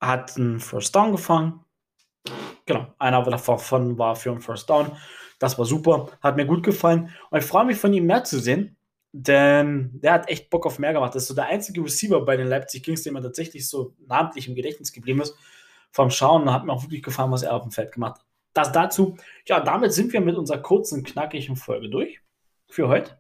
hat 0.02 0.36
einen 0.38 0.60
First 0.60 0.96
Down 0.96 1.14
gefangen. 1.14 1.63
Genau, 2.66 2.88
einer 2.98 3.24
davon 3.24 3.98
war 3.98 4.16
für 4.16 4.32
einen 4.32 4.42
First 4.42 4.70
Down. 4.70 4.92
Das 5.40 5.58
war 5.58 5.66
super, 5.66 6.08
hat 6.22 6.38
mir 6.38 6.46
gut 6.46 6.64
gefallen. 6.64 7.10
Und 7.30 7.40
ich 7.40 7.46
freue 7.46 7.66
mich 7.66 7.78
von 7.78 7.94
ihm 7.94 8.06
mehr 8.06 8.24
zu 8.24 8.40
sehen, 8.40 8.78
denn 9.12 9.92
der 10.02 10.14
hat 10.14 10.30
echt 10.30 10.50
Bock 10.50 10.66
auf 10.66 10.80
mehr 10.80 10.94
gemacht. 10.94 11.14
Das 11.16 11.24
ist 11.24 11.28
so 11.28 11.36
der 11.36 11.46
einzige 11.46 11.84
Receiver 11.84 12.24
bei 12.24 12.38
den 12.38 12.48
Leipzig 12.48 12.84
Kings, 12.84 13.04
der 13.04 13.12
mir 13.12 13.22
tatsächlich 13.22 13.68
so 13.68 13.94
namentlich 14.08 14.48
im 14.48 14.56
Gedächtnis 14.56 14.94
geblieben 14.94 15.22
ist. 15.22 15.36
Vom 15.92 16.10
Schauen 16.10 16.52
hat 16.52 16.66
mir 16.66 16.74
auch 16.74 16.84
wirklich 16.84 17.04
gefallen, 17.04 17.32
was 17.32 17.44
er 17.44 17.54
auf 17.54 17.64
dem 17.64 17.72
Feld 17.72 17.92
gemacht 17.92 18.20
hat. 18.20 18.26
Das 18.54 18.72
dazu. 18.72 19.18
Ja, 19.46 19.60
damit 19.60 19.94
sind 19.94 20.14
wir 20.14 20.22
mit 20.22 20.38
unserer 20.38 20.60
kurzen, 20.60 21.04
knackigen 21.04 21.56
Folge 21.56 21.90
durch 21.90 22.22
für 22.70 22.88
heute. 22.88 23.20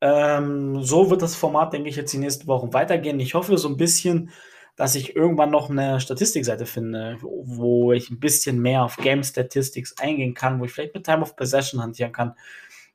Ähm, 0.00 0.82
so 0.82 1.10
wird 1.10 1.22
das 1.22 1.36
Format, 1.36 1.72
denke 1.72 1.88
ich, 1.88 1.96
jetzt 1.96 2.12
die 2.12 2.18
nächsten 2.18 2.46
Wochen 2.46 2.72
weitergehen. 2.72 3.20
Ich 3.20 3.34
hoffe 3.34 3.56
so 3.58 3.68
ein 3.68 3.76
bisschen, 3.76 4.30
dass 4.76 4.94
ich 4.94 5.16
irgendwann 5.16 5.50
noch 5.50 5.70
eine 5.70 6.00
Statistikseite 6.00 6.66
finde, 6.66 7.18
wo 7.20 7.92
ich 7.92 8.10
ein 8.10 8.20
bisschen 8.20 8.60
mehr 8.60 8.84
auf 8.84 8.96
Game 8.96 9.22
Statistics 9.22 9.96
eingehen 9.98 10.34
kann, 10.34 10.60
wo 10.60 10.64
ich 10.64 10.72
vielleicht 10.72 10.94
mit 10.94 11.04
Time 11.04 11.22
of 11.22 11.36
Possession 11.36 11.82
hantieren 11.82 12.12
kann. 12.12 12.34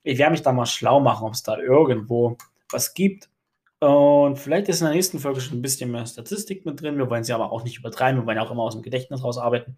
Ich 0.04 0.18
werde 0.18 0.32
mich 0.32 0.42
da 0.42 0.52
mal 0.52 0.66
schlau 0.66 1.00
machen, 1.00 1.26
ob 1.26 1.34
es 1.34 1.44
da 1.44 1.58
irgendwo 1.58 2.38
was 2.70 2.94
gibt. 2.94 3.30
Und 3.80 4.38
vielleicht 4.38 4.70
ist 4.70 4.82
in 4.82 4.88
der 4.88 4.96
nächsten 4.96 5.20
Folge 5.20 5.42
schon 5.42 5.60
ein 5.60 5.62
bisschen 5.62 5.92
mehr 5.92 6.06
Statistik 6.06 6.66
mit 6.66 6.82
drin. 6.82 6.98
Wir 6.98 7.10
wollen 7.10 7.24
sie 7.24 7.34
aber 7.34 7.52
auch 7.52 7.64
nicht 7.64 7.78
übertreiben. 7.78 8.22
Wir 8.22 8.26
wollen 8.26 8.40
auch 8.40 8.52
immer 8.52 8.64
aus 8.64 8.74
dem 8.74 8.82
Gedächtnis 8.82 9.24
rausarbeiten. 9.24 9.78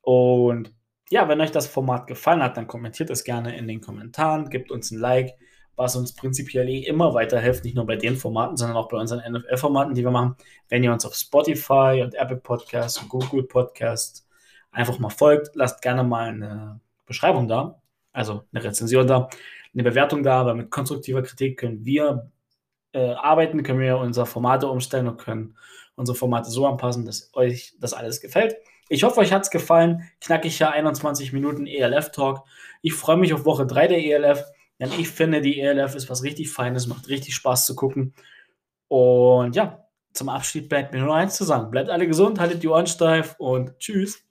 Und 0.00 0.74
ja, 1.10 1.28
wenn 1.28 1.40
euch 1.40 1.52
das 1.52 1.66
Format 1.66 2.06
gefallen 2.06 2.42
hat, 2.42 2.56
dann 2.56 2.66
kommentiert 2.66 3.10
es 3.10 3.24
gerne 3.24 3.56
in 3.56 3.68
den 3.68 3.80
Kommentaren, 3.80 4.50
gebt 4.50 4.70
uns 4.70 4.90
ein 4.90 4.98
Like 4.98 5.34
was 5.76 5.96
uns 5.96 6.14
prinzipiell 6.14 6.68
eh 6.68 6.80
immer 6.80 7.14
weiterhilft, 7.14 7.64
nicht 7.64 7.74
nur 7.74 7.86
bei 7.86 7.96
den 7.96 8.16
Formaten, 8.16 8.56
sondern 8.56 8.76
auch 8.76 8.88
bei 8.88 8.98
unseren 8.98 9.20
NFL-Formaten, 9.32 9.94
die 9.94 10.04
wir 10.04 10.10
machen. 10.10 10.36
Wenn 10.68 10.84
ihr 10.84 10.92
uns 10.92 11.04
auf 11.04 11.14
Spotify 11.14 12.02
und 12.04 12.14
Apple 12.14 12.36
Podcasts 12.36 12.98
und 12.98 13.08
Google 13.08 13.44
Podcasts 13.44 14.26
einfach 14.70 14.98
mal 14.98 15.10
folgt, 15.10 15.54
lasst 15.54 15.82
gerne 15.82 16.04
mal 16.04 16.28
eine 16.28 16.80
Beschreibung 17.06 17.48
da, 17.48 17.80
also 18.12 18.44
eine 18.52 18.64
Rezension 18.64 19.06
da, 19.06 19.28
eine 19.72 19.82
Bewertung 19.82 20.22
da, 20.22 20.44
weil 20.46 20.54
mit 20.54 20.70
konstruktiver 20.70 21.22
Kritik 21.22 21.58
können 21.58 21.84
wir 21.84 22.30
äh, 22.92 23.12
arbeiten, 23.12 23.62
können 23.62 23.80
wir 23.80 23.98
unsere 23.98 24.26
Formate 24.26 24.68
umstellen 24.68 25.08
und 25.08 25.18
können 25.18 25.56
unsere 25.96 26.16
Formate 26.16 26.50
so 26.50 26.66
anpassen, 26.66 27.06
dass 27.06 27.30
euch 27.34 27.74
das 27.80 27.94
alles 27.94 28.20
gefällt. 28.20 28.56
Ich 28.88 29.04
hoffe, 29.04 29.20
euch 29.20 29.32
hat 29.32 29.42
es 29.42 29.50
gefallen. 29.50 30.10
Knackiger 30.20 30.70
21 30.72 31.32
Minuten 31.32 31.66
ELF-Talk. 31.66 32.44
Ich 32.82 32.92
freue 32.92 33.16
mich 33.16 33.32
auf 33.32 33.44
Woche 33.44 33.66
3 33.66 33.88
der 33.88 34.04
ELF. 34.04 34.44
Denn 34.82 34.90
ich 34.98 35.10
finde, 35.10 35.40
die 35.40 35.60
ELF 35.60 35.94
ist 35.94 36.10
was 36.10 36.24
richtig 36.24 36.50
Feines, 36.50 36.88
macht 36.88 37.08
richtig 37.08 37.36
Spaß 37.36 37.66
zu 37.66 37.76
gucken. 37.76 38.14
Und 38.88 39.54
ja, 39.54 39.86
zum 40.12 40.28
Abschied 40.28 40.68
bleibt 40.68 40.92
mir 40.92 41.02
nur 41.02 41.14
eins 41.14 41.36
zu 41.36 41.44
sagen. 41.44 41.70
Bleibt 41.70 41.88
alle 41.88 42.08
gesund, 42.08 42.40
haltet 42.40 42.64
die 42.64 42.68
Ohren 42.68 42.88
steif 42.88 43.36
und 43.38 43.78
tschüss. 43.78 44.24